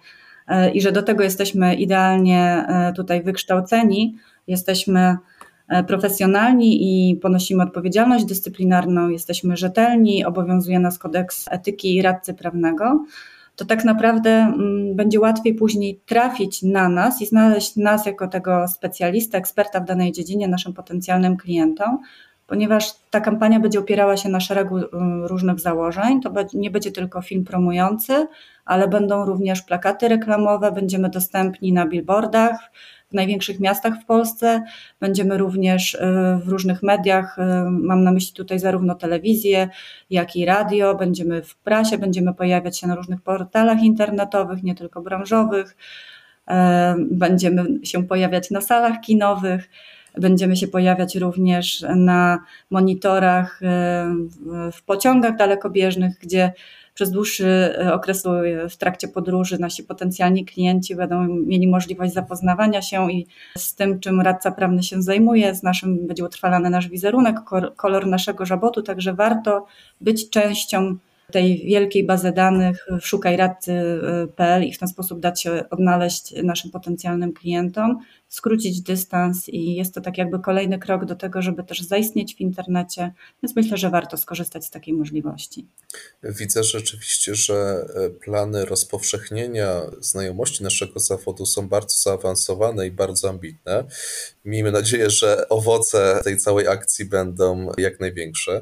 e, 0.48 0.70
i 0.70 0.80
że 0.80 0.92
do 0.92 1.02
tego 1.02 1.24
jesteśmy 1.24 1.74
idealnie 1.74 2.66
e, 2.68 2.92
tutaj 2.92 3.22
wykształceni. 3.22 4.16
Jesteśmy 4.46 5.16
profesjonalni 5.86 6.78
i 6.82 7.16
ponosimy 7.16 7.62
odpowiedzialność 7.62 8.24
dyscyplinarną, 8.24 9.08
jesteśmy 9.08 9.56
rzetelni, 9.56 10.24
obowiązuje 10.24 10.78
nas 10.80 10.98
kodeks 10.98 11.44
etyki 11.50 11.96
i 11.96 12.02
radcy 12.02 12.34
prawnego, 12.34 13.04
to 13.56 13.64
tak 13.64 13.84
naprawdę 13.84 14.30
mm, 14.30 14.96
będzie 14.96 15.20
łatwiej 15.20 15.54
później 15.54 16.00
trafić 16.06 16.62
na 16.62 16.88
nas 16.88 17.22
i 17.22 17.26
znaleźć 17.26 17.76
nas 17.76 18.06
jako 18.06 18.28
tego 18.28 18.68
specjalista, 18.68 19.38
eksperta 19.38 19.80
w 19.80 19.84
danej 19.84 20.12
dziedzinie, 20.12 20.48
naszym 20.48 20.72
potencjalnym 20.72 21.36
klientom, 21.36 21.98
ponieważ 22.46 22.92
ta 23.10 23.20
kampania 23.20 23.60
będzie 23.60 23.78
opierała 23.78 24.16
się 24.16 24.28
na 24.28 24.40
szeregu 24.40 24.76
mm, 24.76 25.24
różnych 25.24 25.60
założeń. 25.60 26.20
To 26.20 26.32
nie 26.54 26.70
będzie 26.70 26.92
tylko 26.92 27.22
film 27.22 27.44
promujący, 27.44 28.26
ale 28.64 28.88
będą 28.88 29.24
również 29.24 29.62
plakaty 29.62 30.08
reklamowe, 30.08 30.72
będziemy 30.72 31.10
dostępni 31.10 31.72
na 31.72 31.86
billboardach, 31.86 32.70
w 33.14 33.16
największych 33.16 33.60
miastach 33.60 33.94
w 34.02 34.04
Polsce. 34.04 34.62
Będziemy 35.00 35.38
również 35.38 35.94
y, 35.94 35.98
w 36.44 36.48
różnych 36.48 36.82
mediach, 36.82 37.38
y, 37.38 37.42
mam 37.70 38.04
na 38.04 38.12
myśli 38.12 38.34
tutaj 38.34 38.58
zarówno 38.58 38.94
telewizję, 38.94 39.68
jak 40.10 40.36
i 40.36 40.44
radio, 40.44 40.94
będziemy 40.94 41.42
w 41.42 41.56
prasie, 41.56 41.98
będziemy 41.98 42.34
pojawiać 42.34 42.78
się 42.78 42.86
na 42.86 42.94
różnych 42.94 43.22
portalach 43.22 43.82
internetowych, 43.82 44.62
nie 44.62 44.74
tylko 44.74 45.02
branżowych. 45.02 45.76
Y, 46.50 46.54
będziemy 47.10 47.64
się 47.82 48.06
pojawiać 48.06 48.50
na 48.50 48.60
salach 48.60 49.00
kinowych. 49.00 49.70
Będziemy 50.18 50.56
się 50.56 50.68
pojawiać 50.68 51.16
również 51.16 51.84
na 51.96 52.38
monitorach 52.70 53.60
w 54.72 54.82
pociągach 54.86 55.36
dalekobieżnych, 55.36 56.18
gdzie 56.18 56.52
przez 56.94 57.10
dłuższy 57.10 57.46
e, 57.78 57.94
okres 57.94 58.26
e, 58.26 58.68
w 58.68 58.76
trakcie 58.76 59.08
podróży 59.08 59.58
nasi 59.58 59.84
potencjalni 59.84 60.44
klienci 60.44 60.96
będą 60.96 61.26
mieli 61.26 61.68
możliwość 61.68 62.12
zapoznawania 62.12 62.82
się 62.82 63.12
i 63.12 63.26
z 63.58 63.74
tym, 63.74 64.00
czym 64.00 64.20
radca 64.20 64.50
prawny 64.50 64.82
się 64.82 65.02
zajmuje, 65.02 65.54
z 65.54 65.62
naszym 65.62 66.06
będzie 66.06 66.24
utrwalany 66.24 66.70
nasz 66.70 66.88
wizerunek, 66.88 67.36
kolor 67.76 68.06
naszego 68.06 68.46
żabotu, 68.46 68.82
także 68.82 69.14
warto 69.14 69.66
być 70.00 70.30
częścią 70.30 70.96
tej 71.32 71.66
wielkiej 71.66 72.04
bazy 72.04 72.32
danych. 72.32 72.86
Szukajradcy.pl 73.00 74.64
i 74.64 74.72
w 74.72 74.78
ten 74.78 74.88
sposób 74.88 75.20
dać 75.20 75.42
się 75.42 75.64
odnaleźć 75.70 76.34
naszym 76.42 76.70
potencjalnym 76.70 77.32
klientom, 77.32 77.98
skrócić 78.34 78.80
dystans 78.80 79.48
i 79.48 79.74
jest 79.74 79.94
to 79.94 80.00
tak 80.00 80.18
jakby 80.18 80.38
kolejny 80.40 80.78
krok 80.78 81.04
do 81.04 81.16
tego, 81.16 81.42
żeby 81.42 81.64
też 81.64 81.80
zaistnieć 81.80 82.36
w 82.36 82.40
internecie, 82.40 83.12
więc 83.42 83.56
myślę, 83.56 83.76
że 83.76 83.90
warto 83.90 84.16
skorzystać 84.16 84.64
z 84.64 84.70
takiej 84.70 84.94
możliwości. 84.94 85.66
Widzę 86.22 86.64
rzeczywiście, 86.64 87.34
że 87.34 87.54
e, 87.54 88.10
plany 88.10 88.64
rozpowszechnienia 88.64 89.80
znajomości 90.00 90.64
naszego 90.64 91.00
zawodu 91.00 91.46
są 91.46 91.68
bardzo 91.68 92.10
zaawansowane 92.10 92.86
i 92.86 92.90
bardzo 92.90 93.28
ambitne. 93.28 93.84
Miejmy 94.44 94.72
nadzieję, 94.72 95.10
że 95.10 95.48
owoce 95.48 96.20
tej 96.24 96.36
całej 96.36 96.68
akcji 96.68 97.04
będą 97.04 97.72
jak 97.78 98.00
największe. 98.00 98.60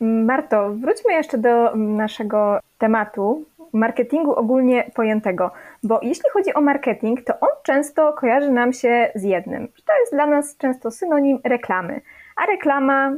Marto, 0.00 0.74
wróćmy 0.74 1.12
jeszcze 1.12 1.38
do 1.38 1.76
naszego 1.76 2.60
tematu, 2.78 3.44
marketingu 3.72 4.32
ogólnie 4.32 4.90
pojętego, 4.94 5.50
bo 5.82 6.00
jeśli 6.02 6.30
chodzi 6.32 6.54
o 6.54 6.60
marketing, 6.60 7.24
to 7.24 7.40
on 7.40 7.48
często 7.62 8.12
kojarzy 8.12 8.50
nam 8.50 8.72
się 8.72 9.10
z 9.14 9.22
jednym. 9.22 9.68
To 9.68 9.92
jest 10.00 10.12
dla 10.12 10.26
nas 10.26 10.56
często 10.56 10.90
synonim 10.90 11.38
reklamy, 11.44 12.00
a 12.36 12.46
reklama 12.46 13.12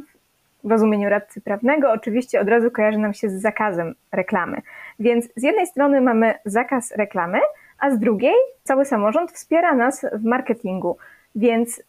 w 0.64 0.70
rozumieniu 0.70 1.08
radcy 1.08 1.40
prawnego 1.40 1.92
oczywiście 1.92 2.40
od 2.40 2.48
razu 2.48 2.70
kojarzy 2.70 2.98
nam 2.98 3.14
się 3.14 3.28
z 3.28 3.40
zakazem 3.40 3.94
reklamy. 4.12 4.62
Więc 4.98 5.28
z 5.36 5.42
jednej 5.42 5.66
strony 5.66 6.00
mamy 6.00 6.34
zakaz 6.44 6.92
reklamy, 6.92 7.40
a 7.78 7.90
z 7.90 7.98
drugiej 7.98 8.34
cały 8.62 8.84
samorząd 8.84 9.32
wspiera 9.32 9.74
nas 9.74 10.06
w 10.12 10.24
marketingu. 10.24 10.96
Więc 11.34 11.82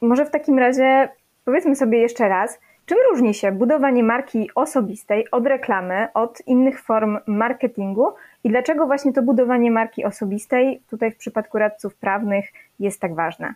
może 0.00 0.24
w 0.24 0.30
takim 0.30 0.58
razie 0.58 1.08
powiedzmy 1.44 1.76
sobie 1.76 1.98
jeszcze 1.98 2.28
raz, 2.28 2.58
Czym 2.86 2.98
różni 3.10 3.34
się 3.34 3.52
budowanie 3.52 4.02
marki 4.02 4.50
osobistej 4.54 5.30
od 5.30 5.46
reklamy, 5.46 6.08
od 6.14 6.42
innych 6.46 6.82
form 6.82 7.18
marketingu 7.26 8.06
i 8.44 8.48
dlaczego 8.48 8.86
właśnie 8.86 9.12
to 9.12 9.22
budowanie 9.22 9.70
marki 9.70 10.04
osobistej 10.04 10.80
tutaj 10.90 11.12
w 11.12 11.16
przypadku 11.16 11.58
radców 11.58 11.94
prawnych 11.94 12.44
jest 12.80 13.00
tak 13.00 13.14
ważne? 13.14 13.54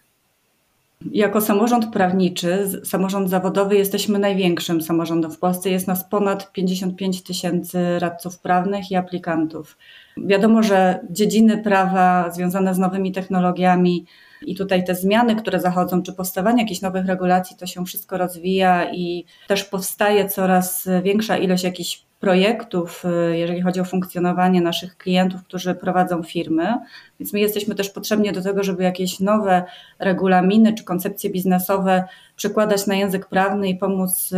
Jako 1.13 1.41
samorząd 1.41 1.93
prawniczy, 1.93 2.69
samorząd 2.85 3.31
zawodowy 3.31 3.77
jesteśmy 3.77 4.19
największym 4.19 4.83
samorządem 4.83 5.31
w 5.31 5.39
Polsce. 5.39 5.71
Jest 5.71 5.87
nas 5.87 6.05
ponad 6.05 6.53
55 6.53 7.23
tysięcy 7.23 7.99
radców 7.99 8.39
prawnych 8.39 8.91
i 8.91 8.97
aplikantów. 8.97 9.77
Wiadomo, 10.17 10.63
że 10.63 11.01
dziedziny 11.11 11.63
prawa 11.63 12.31
związane 12.31 12.75
z 12.75 12.79
nowymi 12.79 13.13
technologiami, 13.13 14.07
i 14.43 14.55
tutaj 14.55 14.85
te 14.85 14.95
zmiany, 14.95 15.37
które 15.37 15.61
zachodzą, 15.61 16.03
czy 16.03 16.13
powstawanie 16.13 16.63
jakichś 16.63 16.81
nowych 16.81 17.07
regulacji, 17.07 17.57
to 17.57 17.67
się 17.67 17.85
wszystko 17.85 18.19
rozwija 18.19 18.93
i 18.93 19.25
też 19.49 19.65
powstaje 19.65 20.29
coraz 20.29 20.89
większa 21.03 21.37
ilość 21.37 21.65
jakichś 21.65 22.05
projektów, 22.21 23.05
y, 23.33 23.39
jeżeli 23.39 23.63
chodzi 23.63 23.81
o 23.81 23.85
funkcjonowanie 23.85 24.61
naszych 24.61 24.97
klientów, 24.97 25.45
którzy 25.45 25.75
prowadzą 25.75 26.23
firmy. 26.23 26.75
Więc 27.21 27.33
my 27.33 27.41
jesteśmy 27.41 27.75
też 27.75 27.91
potrzebni 27.91 28.33
do 28.33 28.43
tego, 28.43 28.63
żeby 28.65 28.83
jakieś 28.83 29.21
nowe 29.21 29.65
regulaminy 29.99 30.75
czy 30.75 30.85
koncepcje 30.85 31.31
biznesowe 31.31 32.05
przekładać 32.37 32.87
na 32.87 32.95
język 32.95 33.27
prawny 33.27 33.69
i 33.69 33.77
pomóc, 33.77 34.33
y, 34.33 34.37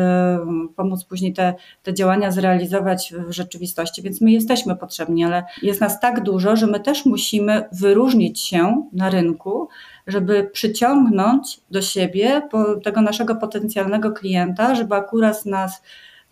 pomóc 0.77 1.05
później 1.05 1.33
te, 1.33 1.55
te 1.83 1.95
działania 1.95 2.31
zrealizować 2.31 3.15
w 3.29 3.33
rzeczywistości. 3.33 4.03
Więc 4.03 4.21
my 4.21 4.31
jesteśmy 4.31 4.77
potrzebni, 4.77 5.25
ale 5.25 5.45
jest 5.63 5.81
nas 5.81 6.01
tak 6.01 6.23
dużo, 6.23 6.57
że 6.57 6.67
my 6.67 6.81
też 6.81 7.07
musimy 7.07 7.65
wyróżnić 7.73 8.41
się 8.41 8.89
na 8.93 9.11
rynku, 9.11 9.69
żeby 10.07 10.51
przyciągnąć 10.53 11.61
do 11.71 11.83
siebie 11.83 12.43
tego 12.85 13.01
naszego 13.01 13.37
potencjalnego 13.37 14.13
klienta, 14.13 14.75
żeby 14.75 14.95
akurat 14.95 15.47
nas 15.47 15.83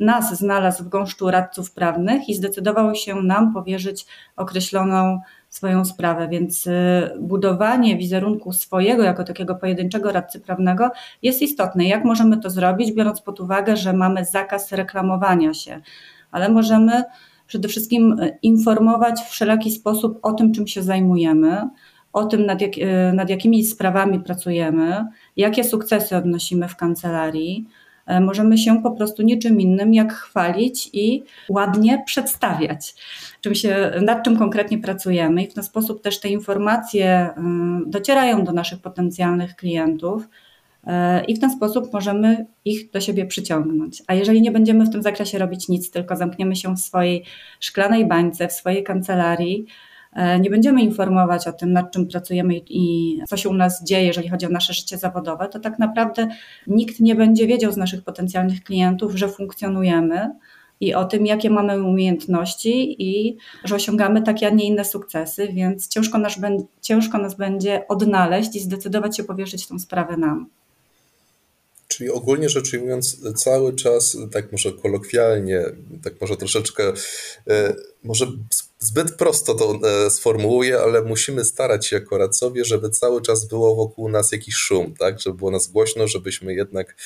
nas 0.00 0.38
znalazł 0.38 0.84
w 0.84 0.88
gąszczu 0.88 1.30
radców 1.30 1.72
prawnych 1.72 2.28
i 2.28 2.34
zdecydował 2.34 2.94
się 2.94 3.22
nam 3.22 3.54
powierzyć 3.54 4.06
określoną 4.36 5.20
swoją 5.48 5.84
sprawę. 5.84 6.28
Więc 6.28 6.66
y, 6.66 6.70
budowanie 7.20 7.96
wizerunku 7.96 8.52
swojego 8.52 9.02
jako 9.02 9.24
takiego 9.24 9.54
pojedynczego 9.54 10.12
radcy 10.12 10.40
prawnego 10.40 10.90
jest 11.22 11.42
istotne. 11.42 11.84
Jak 11.84 12.04
możemy 12.04 12.40
to 12.40 12.50
zrobić, 12.50 12.92
biorąc 12.92 13.20
pod 13.20 13.40
uwagę, 13.40 13.76
że 13.76 13.92
mamy 13.92 14.24
zakaz 14.24 14.72
reklamowania 14.72 15.54
się, 15.54 15.80
ale 16.30 16.48
możemy 16.48 17.04
przede 17.46 17.68
wszystkim 17.68 18.20
y, 18.20 18.38
informować 18.42 19.20
w 19.20 19.30
wszelaki 19.30 19.70
sposób 19.70 20.18
o 20.22 20.32
tym, 20.32 20.52
czym 20.52 20.66
się 20.66 20.82
zajmujemy, 20.82 21.68
o 22.12 22.24
tym, 22.24 22.46
nad, 22.46 22.61
jak, 22.61 22.78
y, 22.78 23.12
nad 23.14 23.30
jakimi 23.30 23.64
sprawami 23.64 24.20
pracujemy, 24.20 25.04
jakie 25.36 25.64
sukcesy 25.64 26.16
odnosimy 26.16 26.68
w 26.68 26.76
kancelarii 26.76 27.66
E, 28.11 28.20
możemy 28.20 28.58
się 28.58 28.82
po 28.82 28.90
prostu 28.90 29.22
niczym 29.22 29.61
innym 29.61 29.94
jak 29.94 30.12
chwalić 30.12 30.90
i 30.92 31.22
ładnie 31.48 32.02
przedstawiać, 32.06 32.94
czym 33.40 33.54
się, 33.54 33.90
nad 34.02 34.24
czym 34.24 34.36
konkretnie 34.36 34.78
pracujemy 34.78 35.42
i 35.42 35.50
w 35.50 35.54
ten 35.54 35.64
sposób 35.64 36.02
też 36.02 36.20
te 36.20 36.28
informacje 36.28 37.30
y, 37.86 37.90
docierają 37.90 38.44
do 38.44 38.52
naszych 38.52 38.80
potencjalnych 38.80 39.56
klientów 39.56 40.28
e, 40.86 41.24
i 41.24 41.36
w 41.36 41.40
ten 41.40 41.50
sposób 41.50 41.92
możemy 41.92 42.46
ich 42.64 42.90
do 42.90 43.00
siebie 43.00 43.26
przyciągnąć. 43.26 44.02
A 44.06 44.14
jeżeli 44.14 44.42
nie 44.42 44.50
będziemy 44.50 44.84
w 44.84 44.90
tym 44.90 45.02
zakresie 45.02 45.38
robić 45.38 45.68
nic, 45.68 45.90
tylko 45.90 46.16
zamkniemy 46.16 46.56
się 46.56 46.76
w 46.76 46.80
swojej 46.80 47.24
szklanej 47.61 48.06
bańce, 48.06 48.48
w 48.48 48.52
swojej 48.52 48.84
kancelarii, 48.84 49.66
E, 49.66 49.89
nie 50.40 50.50
będziemy 50.50 50.82
informować 50.82 51.48
o 51.48 51.52
tym, 51.52 51.72
nad 51.72 51.92
czym 51.92 52.06
pracujemy 52.06 52.54
i 52.56 53.16
co 53.28 53.36
się 53.36 53.48
u 53.48 53.54
nas 53.54 53.84
dzieje, 53.84 54.06
jeżeli 54.06 54.28
chodzi 54.28 54.46
o 54.46 54.50
nasze 54.50 54.72
życie 54.72 54.98
zawodowe, 54.98 55.48
to 55.48 55.61
tak 55.61 55.78
naprawdę 55.78 56.28
nikt 56.66 57.00
nie 57.00 57.14
będzie 57.14 57.46
wiedział 57.46 57.72
z 57.72 57.76
naszych 57.76 58.04
potencjalnych 58.04 58.62
klientów, 58.64 59.14
że 59.14 59.28
funkcjonujemy 59.28 60.30
i 60.80 60.94
o 60.94 61.04
tym, 61.04 61.26
jakie 61.26 61.50
mamy 61.50 61.82
umiejętności 61.82 63.02
i 63.02 63.36
że 63.64 63.74
osiągamy 63.74 64.22
takie, 64.22 64.46
a 64.46 64.50
nie 64.50 64.64
inne 64.64 64.84
sukcesy, 64.84 65.48
więc 65.52 65.88
ciężko 65.88 66.18
nas, 66.18 66.40
ciężko 66.80 67.18
nas 67.18 67.34
będzie 67.34 67.88
odnaleźć 67.88 68.56
i 68.56 68.61
zdecydować 68.61 69.16
się 69.16 69.24
powierzyć 69.24 69.66
tą 69.66 69.78
sprawę 69.78 70.16
nam. 70.16 70.46
Czyli 71.91 72.11
ogólnie 72.11 72.49
rzecz 72.49 72.72
ujmując, 72.74 73.20
cały 73.36 73.74
czas, 73.74 74.16
tak 74.32 74.53
może 74.53 74.72
kolokwialnie, 74.72 75.64
tak 76.05 76.20
może 76.20 76.36
troszeczkę, 76.36 76.93
e, 77.51 77.74
może 78.03 78.26
zbyt 78.78 79.14
prosto 79.16 79.55
to 79.55 79.78
e, 79.88 80.11
sformułuję, 80.11 80.78
ale 80.78 81.03
musimy 81.03 81.45
starać 81.45 81.86
się 81.86 81.97
jako 81.97 82.18
radcowie, 82.18 82.64
żeby 82.64 82.91
cały 82.91 83.22
czas 83.22 83.45
było 83.45 83.76
wokół 83.76 84.09
nas 84.09 84.32
jakiś 84.32 84.55
szum, 84.55 84.95
tak? 84.99 85.20
Żeby 85.20 85.36
było 85.36 85.51
nas 85.51 85.66
głośno, 85.66 86.09
żebyśmy 86.09 86.55
jednak 86.55 86.97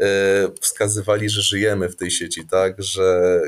e, 0.00 0.06
wskazywali, 0.60 1.28
że 1.30 1.42
żyjemy 1.42 1.88
w 1.88 1.96
tej 1.96 2.10
sieci, 2.10 2.46
tak? 2.50 2.82
Że 2.82 3.40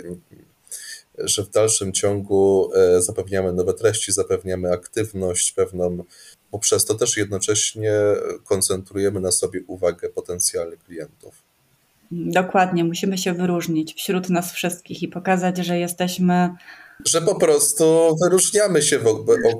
że 1.18 1.44
w 1.44 1.50
dalszym 1.50 1.92
ciągu 1.92 2.70
zapewniamy 2.98 3.52
nowe 3.52 3.74
treści, 3.74 4.12
zapewniamy 4.12 4.72
aktywność 4.72 5.52
pewną 5.52 6.04
bo 6.52 6.58
przez 6.58 6.84
to 6.84 6.94
też 6.94 7.16
jednocześnie 7.16 7.92
koncentrujemy 8.44 9.20
na 9.20 9.32
sobie 9.32 9.60
uwagę 9.66 10.08
potencjalnych 10.08 10.84
klientów. 10.84 11.34
Dokładnie, 12.10 12.84
musimy 12.84 13.18
się 13.18 13.32
wyróżnić 13.32 13.94
wśród 13.94 14.30
nas 14.30 14.52
wszystkich 14.52 15.02
i 15.02 15.08
pokazać, 15.08 15.58
że 15.58 15.78
jesteśmy 15.78 16.50
że 17.04 17.22
po 17.22 17.34
prostu 17.34 18.16
wyróżniamy 18.22 18.82
się 18.82 18.98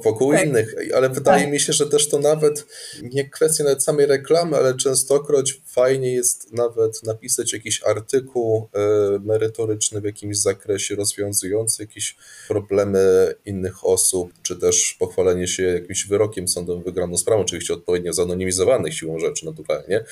wokół 0.05 0.33
tak. 0.33 0.47
innych, 0.47 0.75
ale 0.95 1.09
wydaje 1.09 1.43
tak. 1.43 1.53
mi 1.53 1.61
się, 1.61 1.73
że 1.73 1.87
też 1.87 2.09
to 2.09 2.19
nawet 2.19 2.67
nie 3.03 3.31
kwestia 3.31 3.65
nawet 3.65 3.85
samej 3.85 4.07
reklamy, 4.07 4.57
ale 4.57 4.77
częstokroć 4.77 5.63
fajnie 5.67 6.13
jest 6.13 6.53
nawet 6.53 7.03
napisać 7.03 7.53
jakiś 7.53 7.83
artykuł 7.85 8.69
e, 8.75 8.79
merytoryczny 9.19 10.01
w 10.01 10.05
jakimś 10.05 10.39
zakresie 10.39 10.95
rozwiązujący 10.95 11.83
jakieś 11.83 12.17
problemy 12.49 13.35
innych 13.45 13.87
osób, 13.87 14.33
czy 14.43 14.57
też 14.57 14.97
pochwalenie 14.99 15.49
się 15.49 15.63
jakimś 15.63 16.07
wyrokiem 16.07 16.49
sądowym 16.49 16.83
wygraną 16.83 17.17
sprawą, 17.17 17.43
oczywiście 17.43 17.75
odpowiednio 17.75 18.13
zanonimizowanych 18.13 18.95
siłą 18.95 19.19
rzeczy 19.19 19.47
naturalnie, 19.47 20.05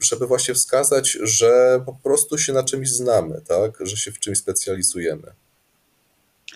żeby 0.00 0.26
właśnie 0.26 0.54
wskazać, 0.54 1.18
że 1.22 1.82
po 1.86 1.94
prostu 2.02 2.38
się 2.38 2.52
na 2.52 2.62
czymś 2.62 2.90
znamy, 2.90 3.42
tak, 3.48 3.78
że 3.80 3.96
się 3.96 4.12
w 4.12 4.18
czymś 4.18 4.38
specjalizujemy. 4.38 5.32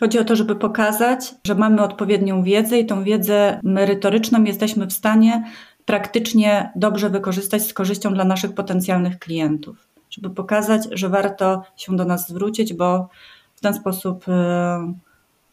Chodzi 0.03 0.19
o 0.19 0.25
to, 0.25 0.37
żeby 0.37 0.57
pokazać, 0.57 1.35
że 1.47 1.55
mamy 1.55 1.83
odpowiednią 1.83 2.43
wiedzę 2.43 2.79
i 2.79 2.87
tą 2.87 3.05
wiedzę 3.05 3.61
merytoryczną 3.63 4.45
jesteśmy 4.45 4.87
w 4.87 4.93
stanie 4.93 5.51
praktycznie 5.85 6.73
dobrze 6.77 7.11
wykorzystać 7.11 7.63
z 7.63 7.75
korzyścią 7.75 8.15
dla 8.15 8.25
naszych 8.25 8.55
potencjalnych 8.55 9.19
klientów. 9.19 9.77
Żeby 10.11 10.31
pokazać, 10.31 10.83
że 10.93 11.09
warto 11.09 11.63
się 11.77 11.97
do 11.97 12.05
nas 12.05 12.29
zwrócić, 12.29 12.75
bo 12.75 13.09
w 13.55 13.61
ten 13.61 13.75
sposób 13.75 14.25
e, 14.29 14.95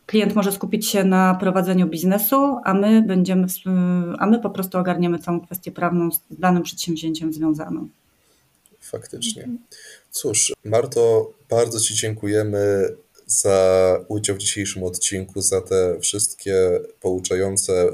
klient 0.06 0.36
może 0.36 0.52
skupić 0.52 0.88
się 0.88 1.04
na 1.04 1.36
prowadzeniu 1.36 1.88
biznesu, 1.88 2.58
a 2.64 2.74
my 2.74 3.02
będziemy, 3.02 3.48
a 4.20 4.26
my 4.26 4.40
po 4.40 4.50
prostu 4.50 4.78
ogarniemy 4.78 5.20
całą 5.20 5.42
kwestię 5.42 5.72
prawną 5.72 6.12
z 6.12 6.22
danym 6.32 6.64
przedsięwzięciem 6.64 7.34
związaną. 7.34 7.88
Faktycznie. 8.80 9.50
Cóż, 10.12 10.54
Marto, 10.66 11.32
bardzo 11.50 11.80
Ci 11.80 11.96
dziękujemy 11.96 12.90
za 13.30 14.00
udział 14.08 14.36
w 14.36 14.40
dzisiejszym 14.40 14.84
odcinku, 14.84 15.42
za 15.42 15.62
te 15.62 16.00
wszystkie 16.00 16.80
pouczające 17.02 17.74
e, 17.74 17.90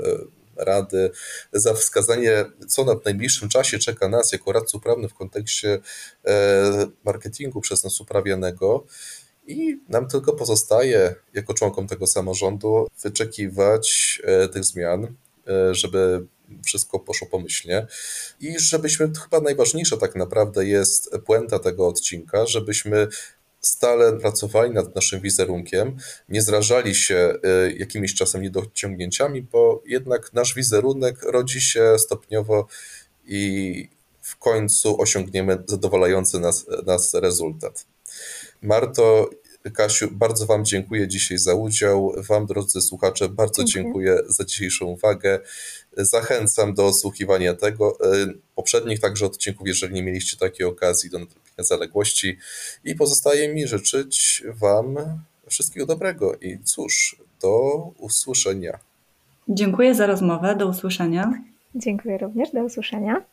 rady, 0.58 1.12
za 1.54 1.74
wskazanie, 1.74 2.46
co 2.68 2.84
na 2.84 2.96
najbliższym 3.06 3.50
czasie 3.50 3.80
czeka 3.80 4.10
nas 4.10 4.32
jako 4.32 4.52
radców 4.52 4.84
prawnych 4.84 5.12
w 5.12 5.14
kontekście 5.14 5.80
e, 6.26 6.88
marketingu 7.04 7.62
przez 7.62 7.84
nas 7.84 8.02
uprawianego. 8.02 8.86
I 9.48 9.80
nam 9.90 10.08
tylko 10.08 10.34
pozostaje, 10.34 11.16
jako 11.34 11.54
członkom 11.54 11.88
tego 11.88 12.08
samorządu, 12.08 12.88
wyczekiwać 13.04 14.22
e, 14.24 14.48
tych 14.48 14.64
zmian, 14.64 15.16
żeby 15.72 16.26
wszystko 16.66 17.00
poszło 17.00 17.28
pomyślnie 17.28 17.88
i 18.40 18.60
żebyśmy, 18.60 19.12
chyba 19.24 19.42
najważniejsza 19.42 19.98
tak 19.98 20.16
naprawdę 20.16 20.66
jest 20.66 21.12
puenta 21.26 21.60
tego 21.60 21.88
odcinka, 21.88 22.46
żebyśmy 22.46 23.08
stale 23.68 24.14
pracowali 24.14 24.72
nad 24.72 24.96
naszym 24.96 25.22
wizerunkiem, 25.22 25.98
nie 26.30 26.42
zrażali 26.42 26.96
się 26.96 27.34
y, 27.68 27.76
jakimiś 27.78 28.16
czasem 28.16 28.42
niedociągnięciami, 28.42 29.42
bo 29.42 29.84
jednak 29.86 30.34
nasz 30.34 30.56
wizerunek 30.56 31.24
rodzi 31.24 31.62
się 31.62 32.00
stopniowo 32.00 32.68
i 33.26 33.90
w 34.22 34.38
końcu 34.38 35.02
osiągniemy 35.02 35.64
zadowalający 35.68 36.40
nas, 36.40 36.66
nas 36.86 37.14
rezultat. 37.14 37.86
Marto, 38.62 39.30
Kasiu, 39.74 40.12
bardzo 40.12 40.46
Wam 40.46 40.66
dziękuję 40.66 41.08
dzisiaj 41.08 41.38
za 41.38 41.54
udział. 41.54 42.14
Wam, 42.18 42.46
drodzy 42.46 42.82
słuchacze, 42.82 43.30
bardzo 43.30 43.64
dziękuję, 43.64 44.16
dziękuję 44.16 44.34
za 44.34 44.46
dzisiejszą 44.46 44.86
uwagę. 44.86 45.40
Zachęcam 45.98 46.74
do 46.74 46.94
słuchiwania 46.94 47.54
tego, 47.54 47.98
y, 48.16 48.38
poprzednich 48.56 49.00
także 49.00 49.26
odcinków, 49.26 49.68
jeżeli 49.68 49.94
nie 49.94 50.04
mieliście 50.04 50.38
takiej 50.38 50.66
okazji 50.66 51.10
do 51.10 51.20
zaległości. 51.64 52.38
I 52.84 52.96
pozostaje 52.96 53.54
mi 53.54 53.68
życzyć 53.68 54.44
Wam 54.62 54.96
wszystkiego 55.48 55.86
dobrego 55.86 56.36
i 56.36 56.60
cóż, 56.64 57.16
do 57.42 57.78
usłyszenia. 57.98 58.80
Dziękuję 59.50 59.96
za 59.96 60.06
rozmowę, 60.06 60.56
do 60.56 60.68
usłyszenia. 60.68 61.34
Dziękuję 61.76 62.18
również, 62.18 62.52
do 62.52 62.64
usłyszenia. 62.64 63.26